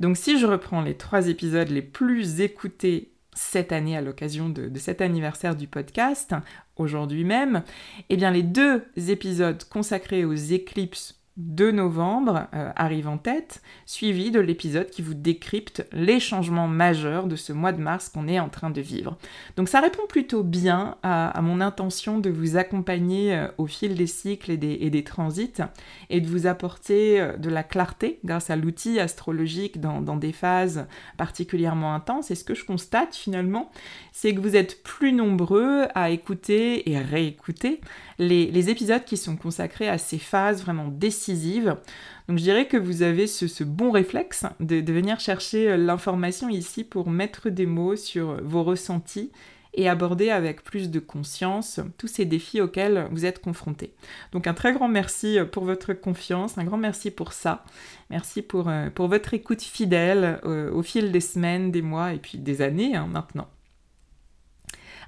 Donc 0.01 0.17
si 0.17 0.39
je 0.39 0.47
reprends 0.47 0.81
les 0.81 0.97
trois 0.97 1.29
épisodes 1.29 1.69
les 1.69 1.83
plus 1.83 2.41
écoutés 2.41 3.13
cette 3.35 3.73
année 3.73 3.97
à 3.97 4.01
l'occasion 4.01 4.49
de, 4.49 4.71
cet 4.79 5.03
anniversaire 5.03 5.55
du 5.55 5.67
podcast, 5.67 6.35
aujourd'hui 6.77 7.25
même, 7.25 7.63
eh 8.09 8.17
bien 8.17 8.31
les 8.31 8.43
deux 8.43 8.87
épisodes 8.97 9.63
consacrés 9.65 10.25
aux 10.25 10.33
éclipses 10.33 11.21
2 11.37 11.71
novembre 11.71 12.47
euh, 12.55 12.73
arrive 12.77 13.09
en 13.09 13.19
tête, 13.19 13.61
suivi 13.85 14.31
de 14.31 14.41
l'épisode 14.41 14.89
qui 14.89 15.03
vous 15.03 15.13
décrypte 15.13 15.87
les 15.93 16.19
changements 16.19 16.69
majeurs 16.69 17.27
de 17.27 17.37
ce 17.37 17.53
mois 17.53 17.73
de 17.73 17.81
mars 17.81 18.09
qu'on 18.09 18.27
est 18.27 18.41
en 18.41 18.49
train 18.49 18.71
de 18.71 18.81
vivre. 18.81 19.19
Donc 19.57 19.69
ça 19.69 19.81
répond 19.81 20.07
plutôt 20.09 20.43
bien 20.43 20.97
à, 21.03 21.39
mon 21.43 21.61
intention 21.61 22.19
de 22.19 22.31
vous 22.31 22.57
accompagner 22.57 23.35
euh, 23.35 23.49
au 23.59 23.67
fil 23.67 23.97
des 23.97 24.07
cycles 24.07 24.51
et 24.51 24.57
des, 24.57 25.05
transits 25.05 25.63
et 26.09 26.21
de 26.23 26.27
vous 26.27 26.47
apporter 26.47 27.21
euh, 27.21 27.37
de 27.37 27.51
la 27.51 27.63
clarté 27.63 28.19
grâce 28.25 28.49
à 28.49 28.57
l'outil 28.57 28.99
astrologique 28.99 29.79
dans, 29.81 30.17
des 30.17 30.33
phases 30.33 30.87
particulièrement 31.19 31.95
intenses. 31.95 32.31
Et 32.31 32.35
ce 32.35 32.45
que 32.45 32.55
je 32.55 32.65
constate 32.65 33.15
finalement, 33.15 33.71
c'est 34.13 34.35
que 34.35 34.41
vous 34.41 34.57
êtes 34.57 34.83
plus 34.83 35.13
nombreux 35.13 35.87
à 35.95 36.09
écouter 36.09 36.91
et 36.91 36.99
réécouter 36.99 37.81
les, 38.19 38.71
épisodes 38.71 39.05
qui 39.05 39.17
sont 39.17 39.37
consacrés 39.37 39.89
à 39.89 39.99
ces 39.99 40.19
phases 40.19 40.63
vraiment 40.63 40.89
décisives. 40.89 41.26
Donc 41.35 42.39
je 42.39 42.43
dirais 42.43 42.67
que 42.67 42.77
vous 42.77 43.03
avez 43.03 43.27
ce, 43.27 43.65
bon 43.65 43.91
réflexe 43.91 44.45
de, 44.61 44.93
venir 44.93 45.21
chercher 45.21 45.71
euh, 45.71 45.77
l'information 45.77 46.49
ici 46.49 46.85
pour 46.85 47.11
mettre 47.11 47.51
des 47.51 47.67
mots 47.67 47.97
sur 47.97 48.43
vos 48.43 48.65
ressentis 48.65 49.31
et 49.75 49.89
aborder 49.89 50.31
avec 50.31 50.63
plus 50.63 50.91
de 50.91 51.01
conscience 51.01 51.81
tous 51.99 52.07
ces 52.07 52.25
défis 52.25 52.63
auxquels 52.63 53.09
vous 53.11 53.27
êtes 53.27 53.41
confrontés. 53.41 53.93
Donc 54.33 54.47
un 54.47 54.55
très 54.55 54.73
grand 54.73 54.89
merci 54.89 55.39
euh, 55.39 55.45
pour 55.45 55.65
votre 55.65 55.93
confiance, 55.93 56.59
un 56.59 56.65
grand 56.65 56.79
merci 56.79 57.11
pour 57.11 57.33
ça. 57.33 57.65
Merci 58.11 58.43
pour, 58.43 58.69
euh, 58.69 58.89
votre 58.97 59.35
écoute 59.35 59.63
fidèle 59.63 60.41
au 60.45 60.83
fil 60.83 61.13
des 61.13 61.21
semaines, 61.21 61.71
des 61.71 61.83
mois 61.83 62.13
et 62.13 62.19
puis 62.19 62.39
des 62.39 62.63
années 62.63 62.97
hein, 62.97 63.09
maintenant. 63.13 63.49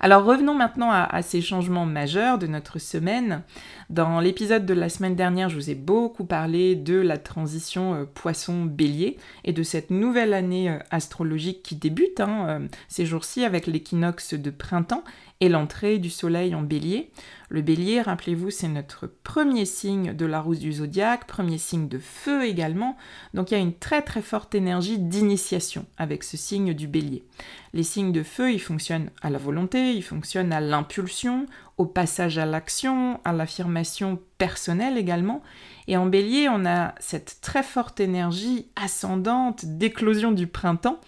Alors 0.01 0.25
revenons 0.25 0.55
maintenant 0.55 0.91
à, 0.93 1.23
ces 1.23 1.41
changements 1.41 1.87
majeurs 1.87 2.39
de 2.39 2.47
notre 2.47 2.79
semaine. 2.79 3.43
Dans 3.91 4.21
l'épisode 4.21 4.65
de 4.65 4.75
la 4.75 4.89
semaine 4.89 5.17
dernière, 5.17 5.49
je 5.49 5.57
vous 5.57 5.71
ai 5.71 5.75
beaucoup 5.75 6.25
parlé 6.25 6.77
de 6.77 6.97
la 6.97 7.19
transition 7.19 7.95
euh, 7.95 8.05
poisson-bélier 8.05 9.17
et 9.45 9.53
de 9.53 9.63
cette 9.63 9.91
nouvelle 9.91 10.35
année 10.35 10.71
euh, 10.71 10.79
astrologique 10.91 11.63
qui 11.63 11.75
débute 11.75 12.21
hein, 12.21 12.47
euh, 12.49 12.69
ces 12.87 13.07
jours-ci 13.07 13.45
avec 13.45 13.67
l'équinoxe 13.67 14.35
de 14.35 14.51
printemps 14.51 15.03
et 15.41 15.49
l'entrée 15.49 15.99
du 15.99 16.11
soleil 16.11 16.55
en 16.55 16.63
bélier. 16.63 17.11
Le 17.49 17.63
bélier, 17.63 18.03
rappelez-vous, 18.03 18.51
c'est 18.51 18.69
notre 18.69 19.07
premier 19.07 19.65
signe 19.65 20.13
de 20.13 20.27
la 20.27 20.41
roue 20.41 20.55
du 20.55 20.73
zodiaque, 20.73 21.27
premier 21.27 21.59
signe 21.59 21.89
de 21.89 21.99
feu 21.99 22.45
également. 22.45 22.97
Donc 23.35 23.51
il 23.51 23.55
y 23.55 23.57
a 23.57 23.61
une 23.61 23.75
très 23.75 24.03
très 24.03 24.21
forte 24.21 24.55
énergie 24.55 24.99
d'initiation 24.99 25.87
avec 25.97 26.25
ce 26.25 26.37
signe 26.37 26.75
du 26.75 26.89
bélier. 26.89 27.25
Les 27.73 27.85
signes 27.85 28.13
de 28.13 28.23
feu, 28.23 28.53
ils 28.53 28.61
fonctionnent 28.61 29.11
à 29.23 29.31
la 29.31 29.39
volonté, 29.39 29.93
ils 29.93 30.03
fonctionnent 30.03 30.53
à 30.53 30.61
l'impulsion, 30.61 31.47
au 31.79 31.87
passage 31.87 32.39
à 32.39 32.45
l'action, 32.45 33.21
à 33.25 33.33
l'affirmation 33.33 34.21
personnelle 34.37 34.99
également. 34.99 35.43
Et 35.89 35.97
en 35.97 36.07
bélier, 36.07 36.49
on 36.51 36.67
a 36.67 36.95
cette 37.01 37.39
très 37.41 37.63
forte 37.63 37.99
énergie 37.99 38.69
ascendante 38.77 39.65
d'éclosion 39.65 40.31
du 40.31 40.47
printemps 40.47 41.01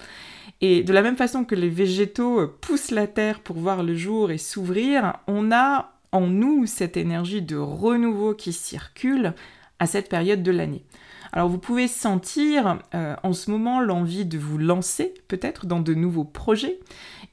et 0.62 0.82
de 0.82 0.92
la 0.92 1.02
même 1.02 1.16
façon 1.16 1.44
que 1.44 1.54
les 1.54 1.68
végétaux 1.68 2.40
euh, 2.40 2.58
poussent 2.60 2.90
la 2.90 3.06
terre 3.06 3.40
pour 3.40 3.56
voir 3.56 3.82
le 3.82 3.94
jour 3.94 4.30
et 4.30 4.38
s'ouvrir, 4.38 5.18
on 5.26 5.52
a 5.52 5.92
en 6.12 6.26
nous 6.26 6.66
cette 6.66 6.96
énergie 6.96 7.42
de 7.42 7.56
renouveau 7.56 8.34
qui 8.34 8.52
circule 8.52 9.34
à 9.78 9.86
cette 9.86 10.08
période 10.08 10.42
de 10.42 10.50
l'année. 10.50 10.84
Alors 11.32 11.48
vous 11.48 11.58
pouvez 11.58 11.86
sentir 11.86 12.78
euh, 12.94 13.14
en 13.22 13.32
ce 13.32 13.50
moment 13.50 13.80
l'envie 13.80 14.24
de 14.24 14.38
vous 14.38 14.58
lancer 14.58 15.14
peut-être 15.28 15.66
dans 15.66 15.80
de 15.80 15.94
nouveaux 15.94 16.24
projets 16.24 16.80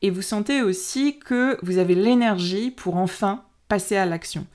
et 0.01 0.11
vous 0.11 0.21
sentez 0.21 0.61
aussi 0.61 1.17
que 1.17 1.57
vous 1.63 1.79
avez 1.79 1.95
l'énergie 1.95 2.71
pour 2.71 2.97
enfin 2.97 3.43
passer 3.67 3.97
à 3.97 4.05
l'action. 4.05 4.45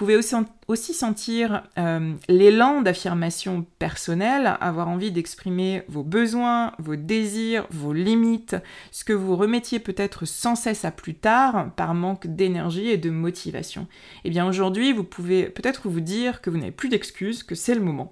Pouvez 0.00 0.16
aussi, 0.16 0.94
sentir 0.94 1.64
euh, 1.76 2.14
l'élan 2.26 2.80
d'affirmation 2.80 3.66
personnelle, 3.78 4.56
avoir 4.62 4.88
envie 4.88 5.12
d'exprimer 5.12 5.82
vos 5.88 6.02
besoins, 6.02 6.72
vos 6.78 6.96
désirs, 6.96 7.66
vos 7.70 7.92
limites, 7.92 8.56
ce 8.92 9.04
que 9.04 9.12
vous 9.12 9.36
remettiez 9.36 9.78
peut-être 9.78 10.24
sans 10.24 10.54
cesse 10.54 10.86
à 10.86 10.90
plus 10.90 11.16
tard 11.16 11.72
par 11.76 11.92
manque 11.92 12.28
d'énergie 12.28 12.88
et 12.88 12.96
de 12.96 13.10
motivation. 13.10 13.88
Eh 14.24 14.30
bien 14.30 14.48
aujourd'hui, 14.48 14.94
vous 14.94 15.04
pouvez 15.04 15.50
peut-être 15.50 15.86
vous 15.86 16.00
dire 16.00 16.40
que 16.40 16.48
vous 16.48 16.56
n'avez 16.56 16.72
plus 16.72 16.88
d'excuses, 16.88 17.42
que 17.42 17.54
c'est 17.54 17.74
le 17.74 17.82
moment. 17.82 18.10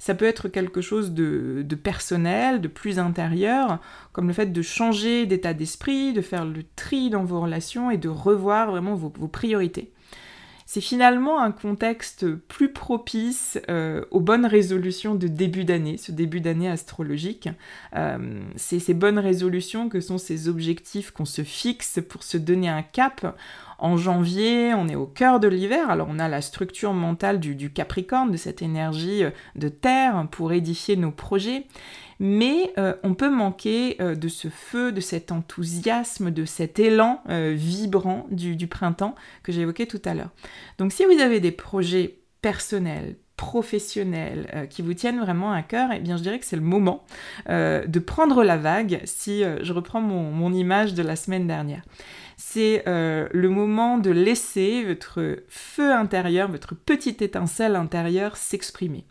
Ça 0.00 0.14
peut 0.14 0.24
être 0.24 0.48
quelque 0.48 0.80
chose 0.80 1.12
de, 1.12 1.66
personnel, 1.74 2.62
de 2.62 2.68
plus 2.68 2.98
intérieur, 2.98 3.78
comme 4.14 4.28
le 4.28 4.32
fait 4.32 4.54
de 4.54 4.62
changer 4.62 5.26
d'état 5.26 5.52
d'esprit, 5.52 6.14
de 6.14 6.22
faire 6.22 6.46
le 6.46 6.62
tri 6.76 7.10
dans 7.10 7.24
vos 7.24 7.42
relations 7.42 7.90
et 7.90 7.98
de 7.98 8.08
revoir 8.08 8.70
vraiment 8.70 8.94
vos 8.94 9.28
priorités 9.28 9.92
c'est 10.66 10.80
finalement 10.80 11.40
un 11.40 11.52
contexte 11.52 12.26
plus 12.26 12.72
propice 12.72 13.58
euh, 13.70 14.04
aux 14.10 14.20
bonnes 14.20 14.46
résolutions 14.46 15.14
de 15.14 15.28
début 15.28 15.64
d'année, 15.64 15.96
ce 15.96 16.10
début 16.10 16.40
d'année 16.40 16.68
astrologique. 16.68 17.48
Euh, 17.94 18.42
c'est 18.56 18.80
ces 18.80 18.92
bonnes 18.92 19.20
résolutions 19.20 19.88
que 19.88 20.00
sont 20.00 20.18
ces 20.18 20.48
objectifs 20.48 21.12
qu'on 21.12 21.24
se 21.24 21.44
fixe 21.44 22.00
pour 22.08 22.24
se 22.24 22.36
donner 22.36 22.68
un 22.68 22.82
cap. 22.82 23.36
En 23.78 23.96
janvier, 23.96 24.74
on 24.74 24.88
est 24.88 24.96
au 24.96 25.06
cœur 25.06 25.38
de 25.38 25.48
l'hiver, 25.48 25.88
alors 25.90 26.08
on 26.10 26.18
a 26.18 26.28
la 26.28 26.40
structure 26.40 26.94
mentale 26.94 27.38
du 27.38 27.70
Capricorne, 27.70 28.32
de 28.32 28.36
cette 28.36 28.62
énergie 28.62 29.22
de 29.54 29.68
terre 29.68 30.26
pour 30.30 30.52
édifier 30.52 30.96
nos 30.96 31.10
projets 31.10 31.66
mais 32.18 32.72
euh, 32.78 32.94
on 33.02 33.14
peut 33.14 33.30
manquer 33.30 33.96
euh, 34.00 34.14
de 34.14 34.28
ce 34.28 34.48
feu, 34.48 34.92
de 34.92 35.00
cet 35.00 35.32
enthousiasme, 35.32 36.30
de 36.30 36.44
cet 36.44 36.78
élan 36.78 37.22
euh, 37.28 37.52
vibrant 37.54 38.26
du, 38.30 38.66
printemps 38.66 39.14
que 39.42 39.52
j'évoquais 39.52 39.86
tout 39.86 40.02
à 40.04 40.14
l'heure. 40.14 40.30
Donc 40.78 40.92
si 40.92 41.04
vous 41.04 41.20
avez 41.20 41.40
des 41.40 41.52
projets 41.52 42.18
personnels, 42.42 43.16
professionnelles 43.36 44.48
euh, 44.54 44.66
qui 44.66 44.80
vous 44.80 44.94
tiennent 44.94 45.20
vraiment 45.20 45.52
à 45.52 45.62
cœur, 45.62 45.90
eh 45.94 46.00
bien 46.00 46.16
je 46.16 46.22
dirais 46.22 46.38
que 46.38 46.46
c'est 46.46 46.56
le 46.56 46.62
moment 46.62 47.04
de 47.48 47.98
prendre 47.98 48.42
la 48.42 48.56
vague 48.56 49.00
si 49.04 49.42
je 49.60 49.72
reprends 49.72 50.00
mon, 50.00 50.52
image 50.52 50.94
de 50.94 51.02
la 51.02 51.16
semaine 51.16 51.46
dernière. 51.46 51.82
C'est 52.36 52.84
le 52.86 53.48
moment 53.48 53.98
de 53.98 54.10
laisser 54.10 54.84
votre 54.84 55.38
feu 55.48 55.92
intérieur, 55.92 56.50
votre 56.50 56.74
petite 56.74 57.22
étincelle 57.22 57.76
intérieure 57.76 58.36
s'exprimer. 58.36 59.04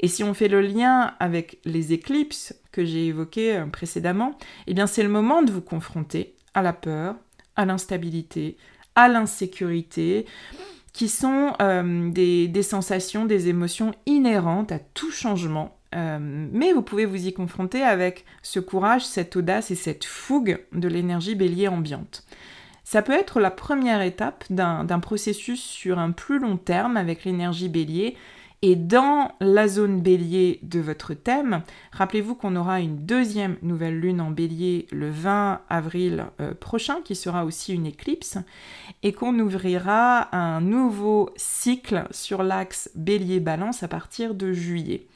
Et 0.00 0.08
si 0.08 0.22
on 0.22 0.34
fait 0.34 0.48
le 0.48 0.60
lien 0.60 1.14
avec 1.18 1.58
les 1.64 1.94
éclipses 1.94 2.54
que 2.72 2.84
j'ai 2.84 3.06
évoquées 3.06 3.64
précédemment, 3.72 4.36
eh 4.66 4.74
bien 4.74 4.86
c'est 4.86 5.02
le 5.02 5.08
moment 5.08 5.42
de 5.42 5.52
vous 5.52 5.62
confronter 5.62 6.34
à 6.52 6.60
la 6.60 6.74
peur, 6.74 7.16
à 7.56 7.64
l'instabilité, 7.64 8.56
à 8.94 9.08
l'insécurité, 9.08 10.26
qui 10.96 11.10
sont 11.10 11.52
euh, 11.60 12.10
des, 12.10 12.62
sensations, 12.62 13.26
des 13.26 13.48
émotions 13.48 13.92
inhérentes 14.06 14.72
à 14.72 14.78
tout 14.78 15.10
changement. 15.10 15.76
Euh, 15.94 16.18
mais 16.20 16.72
vous 16.72 16.80
pouvez 16.80 17.04
vous 17.04 17.26
y 17.26 17.34
confronter 17.34 17.82
avec 17.82 18.24
ce 18.42 18.60
courage, 18.60 19.04
cette 19.04 19.36
audace 19.36 19.70
et 19.70 19.74
cette 19.74 20.06
fougue 20.06 20.58
de 20.72 20.88
l'énergie 20.88 21.34
bélier 21.34 21.68
ambiante. 21.68 22.24
Ça 22.88 23.02
peut 23.02 23.14
être 23.14 23.40
la 23.40 23.50
première 23.50 24.00
étape 24.00 24.44
d'un 24.48 25.00
processus 25.00 25.60
sur 25.60 25.98
un 25.98 26.12
plus 26.12 26.38
long 26.38 26.56
terme 26.56 26.96
avec 26.96 27.24
l'énergie 27.24 27.68
bélier 27.68 28.16
et 28.62 28.76
dans 28.76 29.32
la 29.40 29.66
zone 29.66 30.00
bélier 30.00 30.60
de 30.62 30.78
votre 30.78 31.12
thème, 31.12 31.62
rappelez-vous 31.90 32.36
qu'on 32.36 32.54
aura 32.54 32.78
une 32.78 33.04
deuxième 33.04 33.56
nouvelle 33.60 33.98
lune 33.98 34.20
en 34.20 34.30
bélier 34.30 34.86
le 34.92 35.10
20 35.10 35.62
avril 35.68 36.26
euh, 36.40 36.54
prochain, 36.54 36.98
qui 37.04 37.16
sera 37.16 37.44
aussi 37.44 37.74
une 37.74 37.86
éclipse, 37.86 38.38
et 39.02 39.12
qu'on 39.12 39.36
ouvrira 39.40 40.34
un 40.34 40.60
nouveau 40.60 41.30
cycle 41.36 42.06
sur 42.12 42.44
l'axe 42.44 42.88
bélier-balance 42.94 43.82
à 43.82 43.88
partir 43.88 44.32
de 44.32 44.52
juillet. 44.52 45.08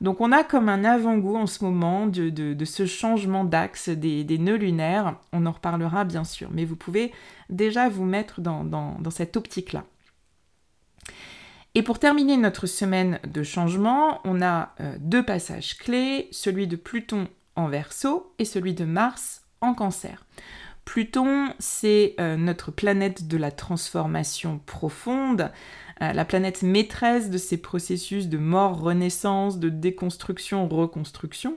Donc 0.00 0.20
on 0.20 0.32
a 0.32 0.44
comme 0.44 0.68
un 0.68 0.84
avant-goût 0.84 1.36
en 1.36 1.46
ce 1.46 1.64
moment 1.64 2.06
de, 2.06 2.64
ce 2.64 2.86
changement 2.86 3.44
d'axe 3.44 3.88
des, 3.88 4.38
nœuds 4.38 4.56
lunaires. 4.56 5.16
On 5.32 5.46
en 5.46 5.52
reparlera 5.52 6.04
bien 6.04 6.24
sûr, 6.24 6.48
mais 6.52 6.64
vous 6.64 6.76
pouvez 6.76 7.12
déjà 7.50 7.88
vous 7.88 8.04
mettre 8.04 8.40
dans 8.40 9.10
cette 9.10 9.36
optique-là. 9.36 9.84
Et 11.74 11.82
pour 11.82 11.98
terminer 11.98 12.36
notre 12.36 12.66
semaine 12.66 13.18
de 13.26 13.42
changement, 13.42 14.20
on 14.24 14.40
a 14.40 14.74
euh, 14.80 14.96
deux 15.00 15.24
passages 15.24 15.76
clés, 15.76 16.28
celui 16.30 16.68
de 16.68 16.76
Pluton 16.76 17.26
en 17.56 17.66
verso 17.66 18.32
et 18.38 18.44
celui 18.44 18.74
de 18.74 18.84
Mars 18.84 19.42
en 19.60 19.74
cancer. 19.74 20.24
Pluton, 20.84 21.52
c'est 21.58 22.14
euh, 22.20 22.36
notre 22.36 22.70
planète 22.70 23.26
de 23.26 23.36
la 23.36 23.50
transformation 23.50 24.60
profonde, 24.66 25.50
euh, 26.02 26.12
la 26.12 26.24
planète 26.24 26.62
maîtresse 26.62 27.30
de 27.30 27.38
ces 27.38 27.56
processus 27.56 28.28
de 28.28 28.38
mort-renaissance, 28.38 29.58
de 29.58 29.68
déconstruction-reconstruction. 29.68 31.56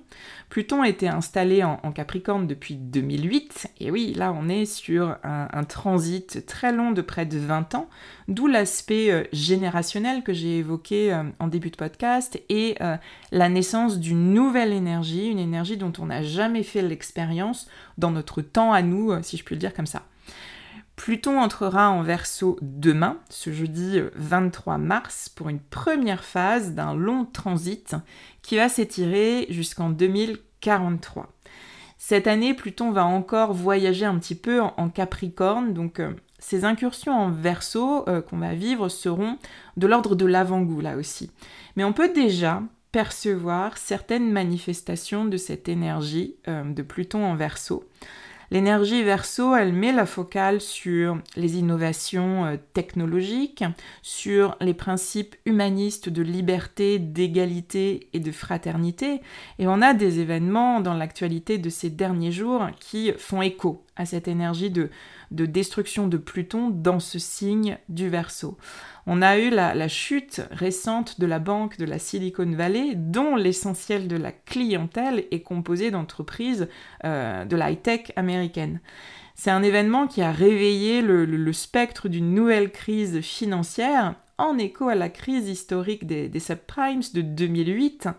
Pluton 0.50 0.84
été 0.84 1.08
installé 1.08 1.64
en, 1.64 1.78
Capricorne 1.92 2.48
depuis 2.48 2.76
2008, 2.76 3.68
et 3.80 3.92
oui, 3.92 4.14
là 4.14 4.34
on 4.34 4.50
est 4.50 4.66
sur 4.66 5.18
un, 5.24 5.64
transit 5.64 6.46
très 6.46 6.72
long 6.72 6.92
de 6.92 7.02
près 7.02 7.26
de 7.26 7.38
20 7.38 7.76
ans, 7.76 7.90
d'où 8.28 8.48
l'aspect 8.48 9.12
euh, 9.12 9.24
générationnel 9.34 10.24
que 10.24 10.34
j'ai 10.34 10.60
évoqué 10.60 11.14
euh, 11.14 11.24
en 11.40 11.48
début 11.48 11.72
de 11.72 11.76
podcast, 11.76 12.42
et 12.50 12.78
la 13.32 13.50
naissance 13.50 14.00
d'une 14.00 14.34
nouvelle 14.34 14.72
énergie, 14.72 15.28
une 15.28 15.40
énergie 15.40 15.78
dont 15.78 15.94
on 16.00 16.08
n'a 16.08 16.22
jamais 16.22 16.64
fait 16.64 16.82
l'expérience 16.82 17.68
dans 17.98 18.12
notre 18.12 18.42
temps 18.42 18.72
à 18.72 18.82
nous, 18.82 19.12
si 19.24 19.38
je 19.38 19.44
puis 19.44 19.56
le 19.56 19.60
dire 19.60 19.74
comme 19.74 19.86
ça. 19.86 20.04
Pluton 20.98 21.40
entrera 21.40 21.92
en 21.92 22.02
verso 22.02 22.58
demain, 22.62 23.20
ce 23.30 23.52
jeudi 23.52 24.02
23 24.16 24.74
euh, 24.74 24.78
mars, 24.78 25.30
pour 25.30 25.48
une 25.48 25.60
première 25.60 26.24
phase 26.24 26.74
d'un 26.74 26.96
long 26.96 27.24
transit 27.24 27.96
qui 28.42 28.58
va 28.58 28.68
s'étirer 28.68 29.46
jusqu'en 29.50 29.90
2043. 29.92 31.32
Cette 32.00 32.28
année, 32.28 32.56
Pluton 32.56 32.92
va 32.92 33.06
encore 33.06 33.54
voyager 33.54 34.06
un 34.06 34.18
petit 34.18 34.36
peu 34.36 34.60
en, 34.60 34.90
Capricorne, 34.90 35.74
donc 35.74 36.00
euh, 36.00 36.12
ces 36.40 36.66
incursions 36.66 37.14
en 37.14 37.30
verso 37.30 38.04
euh, 38.10 38.22
qu'on 38.22 38.40
va 38.40 38.56
vivre 38.56 38.90
seront 38.90 39.38
de 39.78 39.88
l'ordre 39.88 40.16
de 40.16 40.26
l'avant-goût 40.26 40.82
là 40.82 40.98
aussi. 40.98 41.32
Mais 41.76 41.84
on 41.84 41.94
peut 41.94 42.12
déjà 42.12 42.64
percevoir 42.92 43.78
certaines 43.78 44.32
manifestations 44.32 45.26
de 45.26 45.38
cette 45.38 45.70
énergie 45.70 46.36
de 46.48 46.82
Pluton 46.82 47.24
en 47.24 47.36
verso. 47.36 47.84
L'énergie 48.50 49.04
verso, 49.04 49.56
elle 49.56 49.74
met 49.74 49.92
la 49.92 50.06
focale 50.06 50.62
sur 50.62 51.18
les 51.36 51.58
innovations 51.58 52.46
euh, 52.46 52.56
technologiques, 52.74 53.64
sur 54.02 54.56
les 54.62 54.74
principes 54.74 55.36
humanistes 55.46 56.10
de 56.10 56.22
liberté, 56.22 56.98
d'égalité 56.98 58.08
et 58.14 58.20
de 58.20 58.32
fraternité. 58.32 59.22
Et 59.60 59.68
on 59.68 59.82
a 59.82 59.94
des 59.94 60.20
événements 60.20 60.80
dans 60.80 60.94
l'actualité 60.94 61.58
de 61.58 61.70
ces 61.70 61.90
derniers 61.90 62.32
jours 62.32 62.68
qui 62.80 63.12
font 63.18 63.42
écho 63.42 63.84
à 63.98 64.06
cette 64.06 64.28
énergie 64.28 64.70
de, 64.70 64.90
de 65.32 65.46
destruction 65.46 66.08
de 66.08 66.18
Pluton 66.18 66.70
dans 66.70 67.00
ce 67.00 67.20
signe 67.20 67.78
du 67.90 68.10
verso. 68.10 68.58
On 69.06 69.22
a 69.22 69.38
eu 69.38 69.50
la, 69.50 69.88
chute 69.88 70.42
récente 70.52 71.20
de 71.20 71.26
la 71.26 71.40
banque 71.40 71.78
de 71.78 71.86
la 71.86 72.00
Silicon 72.00 72.52
Valley, 72.52 72.94
dont 72.96 73.36
l'essentiel 73.36 74.08
de 74.08 74.18
la 74.18 74.32
clientèle 74.32 75.26
est 75.32 75.42
composé 75.42 75.92
d'entreprises 75.92 76.68
euh, 77.06 77.46
de 77.46 77.56
la 77.56 77.72
high-tech 77.72 78.12
américaine. 78.16 78.82
C'est 79.36 79.52
un 79.52 79.64
événement 79.64 80.08
qui 80.08 80.22
a 80.22 80.32
réveillé 80.32 81.02
le, 81.02 81.54
spectre 81.54 82.10
d'une 82.10 82.34
nouvelle 82.34 82.72
crise 82.72 83.22
financière 83.22 84.16
en 84.38 84.58
écho 84.58 84.90
à 84.90 84.96
la 84.96 85.10
crise 85.10 85.48
historique 85.48 86.06
des, 86.06 86.28
des 86.28 86.40
subprimes 86.40 87.02
de 87.14 87.22
2008, 87.22 88.10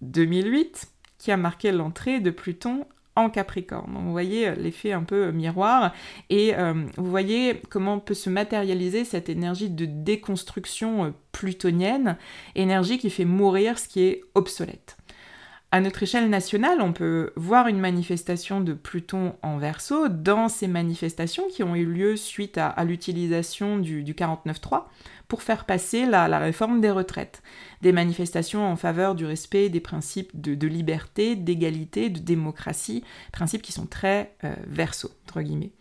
2008 0.00 0.88
qui 1.18 1.30
a 1.30 1.36
marqué 1.36 1.72
l'entrée 1.72 2.20
de 2.20 2.30
Pluton 2.30 2.86
en 3.16 3.28
Capricorne. 3.28 3.92
vous 3.94 4.10
voyez 4.10 4.48
euh, 4.48 4.54
l'effet 4.54 4.92
un 4.92 5.02
peu 5.02 5.26
euh, 5.26 5.32
miroir 5.32 5.92
et 6.30 6.54
euh, 6.56 6.72
vous 6.96 7.10
voyez 7.10 7.60
comment 7.68 7.98
peut 7.98 8.14
se 8.14 8.30
matérialiser 8.30 9.04
cette 9.04 9.28
énergie 9.28 9.68
de 9.68 9.84
déconstruction 9.86 11.14
plutonienne, 11.30 12.16
énergie 12.54 12.98
qui 12.98 13.10
fait 13.10 13.24
mourir 13.24 13.78
ce 13.78 13.88
qui 13.88 14.02
est 14.02 14.22
obsolète. 14.34 14.96
À 15.74 15.80
notre 15.80 16.02
échelle 16.02 16.28
nationale, 16.28 16.82
on 16.82 16.92
peut 16.92 17.32
voir 17.34 17.66
une 17.66 17.80
manifestation 17.80 18.60
de 18.60 18.74
Pluton 18.74 19.36
en 19.40 19.56
verso 19.56 20.08
dans 20.08 20.50
ces 20.50 20.68
manifestations 20.68 21.48
qui 21.48 21.62
ont 21.62 21.74
eu 21.74 21.86
lieu 21.86 22.16
suite 22.16 22.58
à, 22.58 22.84
l'utilisation 22.84 23.78
du, 23.78 24.02
du 24.02 24.12
49.3 24.12 24.84
pour 25.28 25.42
faire 25.42 25.64
passer 25.64 26.04
la, 26.04 26.38
réforme 26.38 26.82
des 26.82 26.90
retraites. 26.90 27.42
Des 27.80 27.92
manifestations 27.92 28.70
en 28.70 28.76
faveur 28.76 29.14
du 29.14 29.24
respect 29.24 29.70
des 29.70 29.80
principes 29.80 30.38
de, 30.38 30.66
liberté, 30.66 31.36
d'égalité, 31.36 32.10
de 32.10 32.18
démocratie, 32.18 33.02
principes 33.32 33.62
qui 33.62 33.72
sont 33.72 33.86
très 33.86 34.36
euh, 34.44 34.54
verso, 34.66 35.10
entre 35.26 35.40
guillemets. 35.40 35.72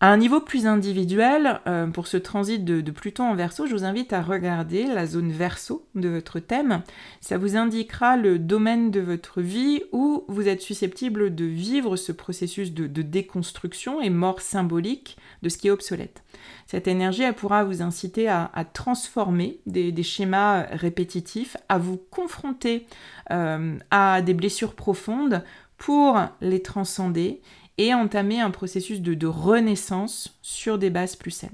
À 0.00 0.12
un 0.12 0.16
niveau 0.16 0.38
plus 0.38 0.68
individuel, 0.68 1.60
euh, 1.66 1.88
pour 1.88 2.06
ce 2.06 2.16
transit 2.16 2.64
de, 2.64 2.88
Pluton 2.92 3.24
en 3.24 3.34
verso, 3.34 3.66
je 3.66 3.74
vous 3.74 3.82
invite 3.82 4.12
à 4.12 4.22
regarder 4.22 4.84
la 4.84 5.06
zone 5.06 5.32
verso 5.32 5.88
de 5.96 6.08
votre 6.08 6.38
thème. 6.38 6.82
Ça 7.20 7.36
vous 7.36 7.56
indiquera 7.56 8.16
le 8.16 8.38
domaine 8.38 8.92
de 8.92 9.00
votre 9.00 9.40
vie 9.40 9.82
où 9.90 10.24
vous 10.28 10.46
êtes 10.46 10.60
susceptible 10.60 11.34
de 11.34 11.44
vivre 11.44 11.96
ce 11.96 12.12
processus 12.12 12.72
de, 12.72 12.86
déconstruction 13.02 14.00
et 14.00 14.08
mort 14.08 14.40
symbolique 14.40 15.16
de 15.42 15.48
ce 15.48 15.58
qui 15.58 15.66
est 15.66 15.72
obsolète. 15.72 16.22
Cette 16.68 16.86
énergie, 16.86 17.22
elle 17.22 17.34
pourra 17.34 17.64
vous 17.64 17.82
inciter 17.82 18.28
à, 18.28 18.50
transformer 18.72 19.58
des, 19.66 20.02
schémas 20.04 20.62
répétitifs, 20.70 21.56
à 21.68 21.78
vous 21.78 21.96
confronter 21.96 22.86
euh, 23.32 23.76
à 23.90 24.22
des 24.22 24.34
blessures 24.34 24.74
profondes 24.74 25.42
pour 25.76 26.20
les 26.40 26.62
transcender 26.62 27.40
et 27.78 27.94
entamer 27.94 28.40
un 28.40 28.50
processus 28.50 29.00
de, 29.00 29.26
renaissance 29.26 30.38
sur 30.42 30.78
des 30.78 30.90
bases 30.90 31.16
plus 31.16 31.30
saines. 31.30 31.50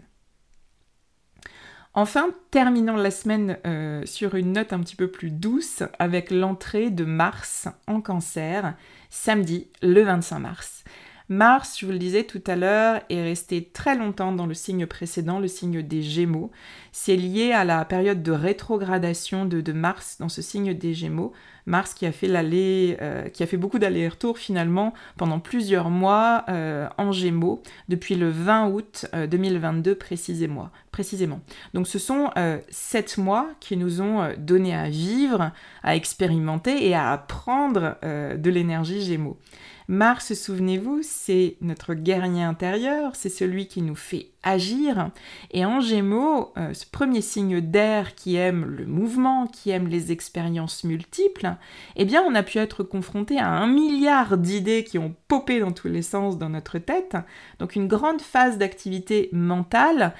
Enfin, 1.96 2.30
terminons 2.50 2.96
la 2.96 3.12
semaine 3.12 3.58
euh, 3.66 4.04
sur 4.04 4.34
une 4.34 4.52
note 4.52 4.72
un 4.72 4.80
petit 4.80 4.96
peu 4.96 5.08
plus 5.08 5.30
douce 5.30 5.84
avec 6.00 6.32
l'entrée 6.32 6.90
de 6.90 7.04
Mars 7.04 7.68
en 7.87 8.00
cancer, 8.00 8.74
samedi 9.10 9.68
le 9.80 10.02
25 10.02 10.40
mars. 10.40 10.84
Mars, 11.30 11.78
je 11.78 11.87
vous 11.87 11.92
le 11.92 11.98
disais 11.98 12.24
tout 12.24 12.42
à 12.46 12.54
l'heure, 12.54 13.00
est 13.08 13.22
resté 13.22 13.64
très 13.64 13.96
longtemps 13.96 14.32
dans 14.32 14.44
le 14.44 14.52
signe 14.52 14.87
précédent, 14.87 15.38
le 15.38 15.48
signe 15.48 15.80
des 15.80 16.02
Gémeaux. 16.02 16.50
C'est 16.92 17.16
lié 17.16 17.52
à 17.52 17.64
la 17.64 17.82
période 17.87 18.22
de 18.22 18.32
rétrogradation 18.32 19.46
de, 19.46 19.72
Mars 19.72 20.18
dans 20.18 20.28
ce 20.28 20.42
signe 20.42 20.74
des 20.74 20.92
Gémeaux 20.92 21.32
Mars 21.66 21.94
qui 21.94 22.07
a 22.07 22.12
fait 22.12 22.27
l'aller, 22.27 22.96
euh, 23.00 23.29
qui 23.29 23.42
a 23.42 23.46
fait 23.46 23.57
beaucoup 23.57 23.79
d'allers-retours 23.79 24.38
finalement 24.38 24.92
pendant 25.16 25.40
plusieurs 25.40 25.90
mois 25.90 26.44
euh, 26.48 26.88
en 26.98 27.12
Gémeaux 27.12 27.62
depuis 27.88 28.14
le 28.14 28.31
20 28.31 28.68
août 28.68 29.07
2022 29.14 29.94
précisément. 29.94 30.70
précisément. 30.90 31.40
Donc 31.72 31.87
ce 31.87 31.98
sont 31.98 32.31
sept 32.70 33.18
mois 33.18 33.48
qui 33.61 33.77
nous 33.77 34.00
ont 34.00 34.33
donné 34.38 34.74
à 34.74 34.88
vivre, 34.88 35.53
à 35.83 35.96
expérimenter 35.96 36.87
et 36.87 36.94
à 36.94 37.12
apprendre 37.12 37.96
de 38.03 38.50
l'énergie 38.50 39.03
Gémeaux. 39.03 39.38
Mars, 39.87 40.33
souvenez-vous, 40.33 41.00
c'est 41.03 41.57
notre 41.61 41.92
guerrier 41.92 42.42
intérieur, 42.42 43.14
c'est 43.14 43.29
celui 43.29 43.66
qui 43.66 43.83
nous 43.83 43.94
fait 43.94 44.29
agir. 44.42 45.11
Et 45.50 45.66
en 45.66 45.81
Gémeaux, 45.81 46.53
euh, 46.57 46.72
ce 46.72 46.87
premier 46.87 47.20
signe 47.20 47.61
d'air 47.61 48.14
qui 48.14 48.37
aime 48.37 48.64
le 48.64 48.87
mouvement, 48.87 49.46
qui 49.46 49.70
aime 49.70 49.88
les 49.88 50.11
expériences 50.11 50.85
multiples, 50.85 51.54
eh 51.97 52.05
bien 52.05 52.23
on 52.23 52.35
a 52.35 52.43
pu 52.43 52.59
être 52.59 52.83
confronté 52.83 53.38
à 53.38 53.49
un 53.49 53.67
milliard 53.67 54.38
d'idées 54.38 54.85
qui 54.85 54.99
ont 54.99 55.14
popé 55.29 55.61
dans 55.61 55.73
tous 55.73 55.88
les 55.88 56.03
sens 56.03 56.38
dans 56.38 56.49
notre 56.49 56.79
tête. 56.79 57.17
Donc 57.59 57.77
une 57.77 57.88
grande 57.88 58.21
phase 58.21 58.59
d'activité 58.59 59.29
mentale 59.33 60.14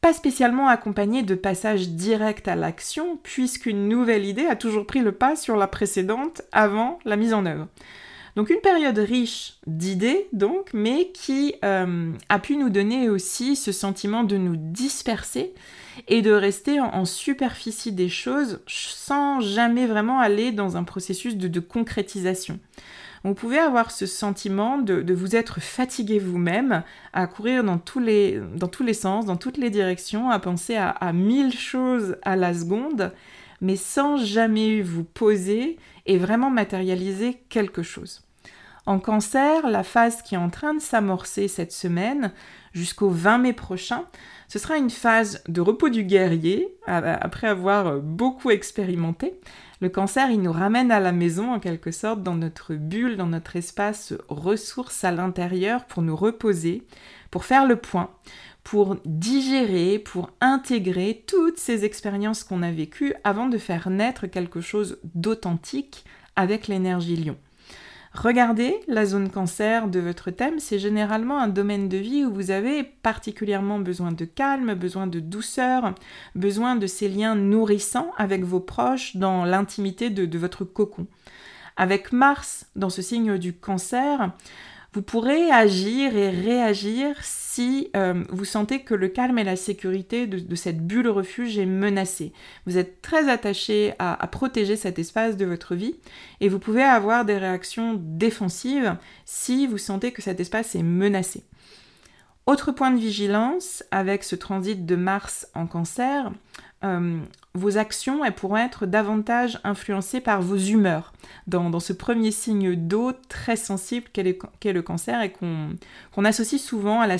pas 0.00 0.12
spécialement 0.14 0.68
accompagnée 0.68 1.22
de 1.22 1.34
passage 1.34 1.90
direct 1.90 2.48
à 2.48 2.56
l'action, 2.56 3.18
puisqu'une 3.22 3.88
nouvelle 3.88 4.24
idée 4.24 4.46
a 4.46 4.56
toujours 4.56 4.86
pris 4.86 5.00
le 5.00 5.12
pas 5.12 5.36
sur 5.36 5.56
la 5.56 5.66
précédente 5.66 6.42
avant 6.52 6.98
la 7.04 7.16
mise 7.16 7.34
en 7.34 7.44
œuvre. 7.44 7.68
Donc 8.36 8.50
une 8.50 8.60
période 8.60 8.98
riche 8.98 9.54
d'idées, 9.66 10.28
donc, 10.32 10.70
mais 10.72 11.10
qui 11.12 11.54
euh, 11.64 12.12
a 12.28 12.38
pu 12.38 12.56
nous 12.56 12.70
donner 12.70 13.08
aussi 13.08 13.56
ce 13.56 13.72
sentiment 13.72 14.24
de 14.24 14.36
nous 14.36 14.56
disperser 14.56 15.52
et 16.08 16.22
de 16.22 16.30
rester 16.30 16.80
en, 16.80 17.04
superficie 17.04 17.92
des 17.92 18.08
choses 18.08 18.60
sans 18.66 19.40
jamais 19.40 19.86
vraiment 19.86 20.20
aller 20.20 20.52
dans 20.52 20.76
un 20.76 20.84
processus 20.84 21.36
de, 21.36 21.60
concrétisation. 21.60 22.58
Vous 23.24 23.34
pouvez 23.34 23.58
avoir 23.58 23.90
ce 23.90 24.06
sentiment 24.06 24.78
de, 24.78 25.12
vous 25.12 25.36
être 25.36 25.60
fatigué 25.60 26.18
vous-même, 26.18 26.84
à 27.12 27.26
courir 27.26 27.64
dans 27.64 27.78
tous, 27.78 27.98
les, 27.98 28.40
dans 28.56 28.68
tous 28.68 28.82
les 28.82 28.94
sens, 28.94 29.26
dans 29.26 29.36
toutes 29.36 29.58
les 29.58 29.68
directions, 29.68 30.30
à 30.30 30.38
penser 30.38 30.76
à, 30.76 30.88
à 30.88 31.12
mille 31.12 31.52
choses 31.52 32.16
à 32.22 32.36
la 32.36 32.54
seconde, 32.54 33.12
mais 33.60 33.76
sans 33.76 34.16
jamais 34.16 34.82
vous 34.82 35.04
poser 35.04 35.78
et 36.06 36.18
vraiment 36.18 36.50
matérialiser 36.50 37.42
quelque 37.48 37.82
chose. 37.82 38.22
En 38.86 38.98
cancer, 38.98 39.68
la 39.68 39.82
phase 39.82 40.22
qui 40.22 40.34
est 40.34 40.38
en 40.38 40.50
train 40.50 40.74
de 40.74 40.80
s'amorcer 40.80 41.48
cette 41.48 41.72
semaine 41.72 42.32
jusqu'au 42.72 43.10
20 43.10 43.38
mai 43.38 43.52
prochain, 43.52 44.04
ce 44.48 44.58
sera 44.58 44.78
une 44.78 44.90
phase 44.90 45.44
de 45.48 45.60
repos 45.60 45.90
du 45.90 46.02
guerrier, 46.02 46.74
après 46.86 47.46
avoir 47.46 47.98
beaucoup 48.00 48.50
expérimenté. 48.50 49.38
Le 49.80 49.88
cancer, 49.88 50.30
il 50.30 50.42
nous 50.42 50.52
ramène 50.52 50.90
à 50.90 50.98
la 50.98 51.12
maison 51.12 51.52
en 51.52 51.60
quelque 51.60 51.92
sorte, 51.92 52.22
dans 52.22 52.34
notre 52.34 52.74
bulle, 52.74 53.16
dans 53.16 53.26
notre 53.26 53.56
espace 53.56 54.12
ressources 54.28 55.04
à 55.04 55.12
l'intérieur 55.12 55.84
pour 55.84 56.02
nous 56.02 56.16
reposer, 56.16 56.82
pour 57.30 57.44
faire 57.44 57.66
le 57.66 57.76
point, 57.76 58.10
pour 58.64 58.96
digérer, 59.04 59.98
pour 59.98 60.30
intégrer 60.40 61.24
toutes 61.26 61.58
ces 61.58 61.84
expériences 61.84 62.44
qu'on 62.44 62.62
a 62.62 62.70
vécues 62.70 63.14
avant 63.24 63.46
de 63.46 63.58
faire 63.58 63.90
naître 63.90 64.26
quelque 64.26 64.60
chose 64.60 64.98
d'authentique 65.14 66.04
avec 66.36 66.68
l'énergie 66.68 67.16
lion. 67.16 67.36
Regardez 68.12 68.74
la 68.88 69.06
zone 69.06 69.30
cancer 69.30 69.86
de 69.86 70.00
votre 70.00 70.32
thème, 70.32 70.58
c'est 70.58 70.80
généralement 70.80 71.38
un 71.38 71.46
domaine 71.46 71.88
de 71.88 71.96
vie 71.96 72.24
où 72.24 72.32
vous 72.32 72.50
avez 72.50 72.82
particulièrement 72.82 73.78
besoin 73.78 74.10
de 74.10 74.24
calme, 74.24 74.74
besoin 74.74 75.06
de 75.06 75.20
douceur, 75.20 75.94
besoin 76.34 76.74
de 76.74 76.88
ces 76.88 77.08
liens 77.08 77.36
nourrissants 77.36 78.10
avec 78.16 78.42
vos 78.42 78.58
proches 78.58 79.16
dans 79.16 79.44
l'intimité 79.44 80.10
de, 80.10 80.26
de 80.26 80.38
votre 80.38 80.64
cocon. 80.64 81.06
Avec 81.76 82.12
Mars 82.12 82.66
dans 82.74 82.90
ce 82.90 83.00
signe 83.00 83.38
du 83.38 83.52
cancer, 83.52 84.32
vous 84.92 85.02
pourrez 85.02 85.50
agir 85.52 86.16
et 86.16 86.30
réagir 86.30 87.14
si 87.22 87.90
euh, 87.94 88.24
vous 88.30 88.44
sentez 88.44 88.80
que 88.80 88.94
le 88.94 89.08
calme 89.08 89.38
et 89.38 89.44
la 89.44 89.54
sécurité 89.54 90.26
de, 90.26 90.54
cette 90.56 90.84
bulle 90.84 91.08
refuge 91.08 91.58
est 91.58 91.66
menacée. 91.66 92.32
Vous 92.66 92.76
êtes 92.76 93.00
très 93.00 93.28
attaché 93.28 93.94
à, 94.00 94.26
protéger 94.26 94.74
cet 94.74 94.98
espace 94.98 95.36
de 95.36 95.44
votre 95.44 95.76
vie 95.76 95.96
et 96.40 96.48
vous 96.48 96.58
pouvez 96.58 96.82
avoir 96.82 97.24
des 97.24 97.38
réactions 97.38 97.94
défensives 98.00 98.96
si 99.24 99.66
vous 99.68 99.78
sentez 99.78 100.10
que 100.10 100.22
cet 100.22 100.40
espace 100.40 100.74
est 100.74 100.82
menacé. 100.82 101.44
Autre 102.46 102.72
point 102.72 102.90
de 102.90 102.98
vigilance 102.98 103.84
avec 103.90 104.24
ce 104.24 104.34
transit 104.34 104.84
de 104.84 104.96
Mars 104.96 105.46
en 105.54 105.66
cancer, 105.66 106.32
euh, 106.82 107.20
vos 107.54 107.76
actions 107.76 108.22
pourront 108.32 108.56
être 108.56 108.86
davantage 108.86 109.60
influencées 109.64 110.20
par 110.20 110.40
vos 110.40 110.56
humeurs 110.56 111.12
dans, 111.46 111.78
ce 111.78 111.92
premier 111.92 112.30
signe 112.30 112.74
d'eau 112.74 113.12
très 113.28 113.56
sensible 113.56 114.06
qu'est 114.12 114.72
le 114.72 114.82
cancer 114.82 115.20
et 115.20 115.30
qu'on 115.32 116.24
associe 116.24 116.60
souvent 116.60 117.00
à 117.00 117.06
la, 117.06 117.16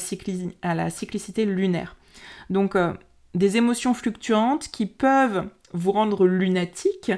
à 0.62 0.74
la, 0.74 0.90
cyclicité 0.90 1.44
lunaire. 1.44 1.96
Donc 2.48 2.74
euh, 2.74 2.94
des 3.34 3.56
émotions 3.56 3.92
fluctuantes 3.92 4.68
qui 4.68 4.86
peuvent 4.86 5.46
vous 5.72 5.92
rendre 5.92 6.26
lunatique 6.26 7.12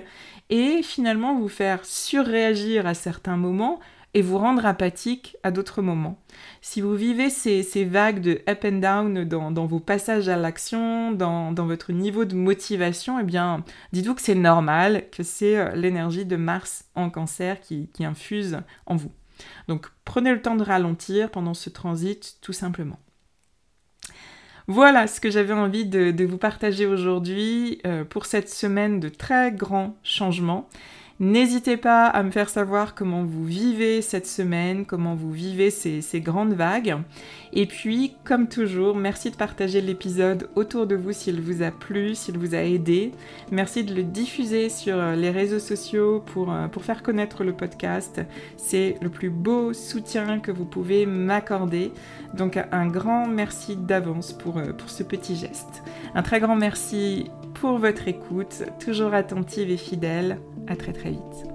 et 0.50 0.82
finalement 0.82 1.38
vous 1.38 1.48
faire 1.48 1.84
surréagir 1.84 2.86
à 2.86 2.94
certains 2.94 3.36
moments 3.36 3.78
et 4.14 4.22
vous 4.22 4.38
rendre 4.38 4.66
apathique 4.66 5.36
à 5.42 5.50
d'autres 5.50 5.80
moments. 5.80 6.18
Si 6.60 6.80
vous 6.80 6.94
vivez 6.94 7.30
ces, 7.30 7.84
vagues 7.84 8.20
de 8.20 8.42
up 8.48 8.64
and 8.64 8.78
down 8.78 9.24
dans, 9.24 9.66
vos 9.66 9.80
passages 9.80 10.28
à 10.28 10.36
l'action, 10.36 11.12
dans, 11.12 11.52
votre 11.54 11.92
niveau 11.92 12.24
de 12.24 12.34
motivation, 12.34 13.18
eh 13.18 13.24
bien, 13.24 13.64
dites-vous 13.92 14.14
que 14.14 14.22
c'est 14.22 14.34
normal, 14.34 15.04
que 15.10 15.22
c'est 15.22 15.56
euh, 15.56 15.74
l'énergie 15.74 16.26
de 16.26 16.36
Mars 16.36 16.84
en 16.94 17.08
cancer 17.08 17.60
qui, 17.60 17.88
infuse 18.00 18.58
en 18.86 18.96
vous. 18.96 19.12
Donc 19.68 19.86
prenez 20.04 20.32
le 20.32 20.42
temps 20.42 20.56
de 20.56 20.64
ralentir 20.64 21.30
pendant 21.30 21.54
ce 21.54 21.70
transit, 21.70 22.36
tout 22.40 22.52
simplement. 22.52 22.98
Voilà 24.68 25.06
ce 25.06 25.20
que 25.20 25.30
j'avais 25.30 25.52
envie 25.52 25.86
de, 25.86 26.24
vous 26.24 26.38
partager 26.38 26.86
aujourd'hui 26.86 27.80
euh, 27.86 28.04
pour 28.04 28.26
cette 28.26 28.48
semaine 28.48 29.00
de 29.00 29.08
très 29.08 29.52
grands 29.52 29.96
changements. 30.02 30.68
N'hésitez 31.22 31.76
pas 31.76 32.06
à 32.06 32.24
me 32.24 32.32
faire 32.32 32.48
savoir 32.48 32.96
comment 32.96 33.22
vous 33.22 33.44
vivez 33.44 34.02
cette 34.02 34.26
semaine, 34.26 34.84
comment 34.84 35.14
vous 35.14 35.30
vivez 35.30 35.70
ces, 35.70 36.20
grandes 36.20 36.54
vagues. 36.54 36.96
Et 37.52 37.66
puis, 37.66 38.16
comme 38.24 38.48
toujours, 38.48 38.96
merci 38.96 39.30
de 39.30 39.36
partager 39.36 39.80
l'épisode 39.80 40.48
autour 40.56 40.88
de 40.88 40.96
vous 40.96 41.12
s'il 41.12 41.40
vous 41.40 41.62
a 41.62 41.70
plu, 41.70 42.16
s'il 42.16 42.38
vous 42.38 42.56
a 42.56 42.64
aidé. 42.64 43.12
Merci 43.52 43.84
de 43.84 43.94
le 43.94 44.02
diffuser 44.02 44.68
sur 44.68 44.96
euh, 44.98 45.14
les 45.14 45.30
réseaux 45.30 45.60
sociaux 45.60 46.24
pour, 46.26 46.52
euh, 46.52 46.66
pour 46.66 46.82
faire 46.82 47.04
connaître 47.04 47.44
le 47.44 47.52
podcast. 47.52 48.20
C'est 48.56 48.96
le 49.00 49.08
plus 49.08 49.30
beau 49.30 49.72
soutien 49.72 50.40
que 50.40 50.50
vous 50.50 50.64
pouvez 50.64 51.06
m'accorder. 51.06 51.92
Donc 52.34 52.58
un 52.72 52.86
grand 52.88 53.28
merci 53.28 53.76
d'avance 53.76 54.32
pour, 54.32 54.58
euh, 54.58 54.72
pour 54.72 54.90
ce 54.90 55.04
petit 55.04 55.36
geste. 55.36 55.84
Un 56.16 56.22
très 56.22 56.40
grand 56.40 56.56
merci 56.56 57.30
pour 57.54 57.78
votre 57.78 58.08
écoute, 58.08 58.64
toujours 58.80 59.14
attentive 59.14 59.70
et 59.70 59.76
fidèle. 59.76 60.40
À 60.68 60.76
très 60.76 60.92
très 60.92 61.10
vite. 61.10 61.51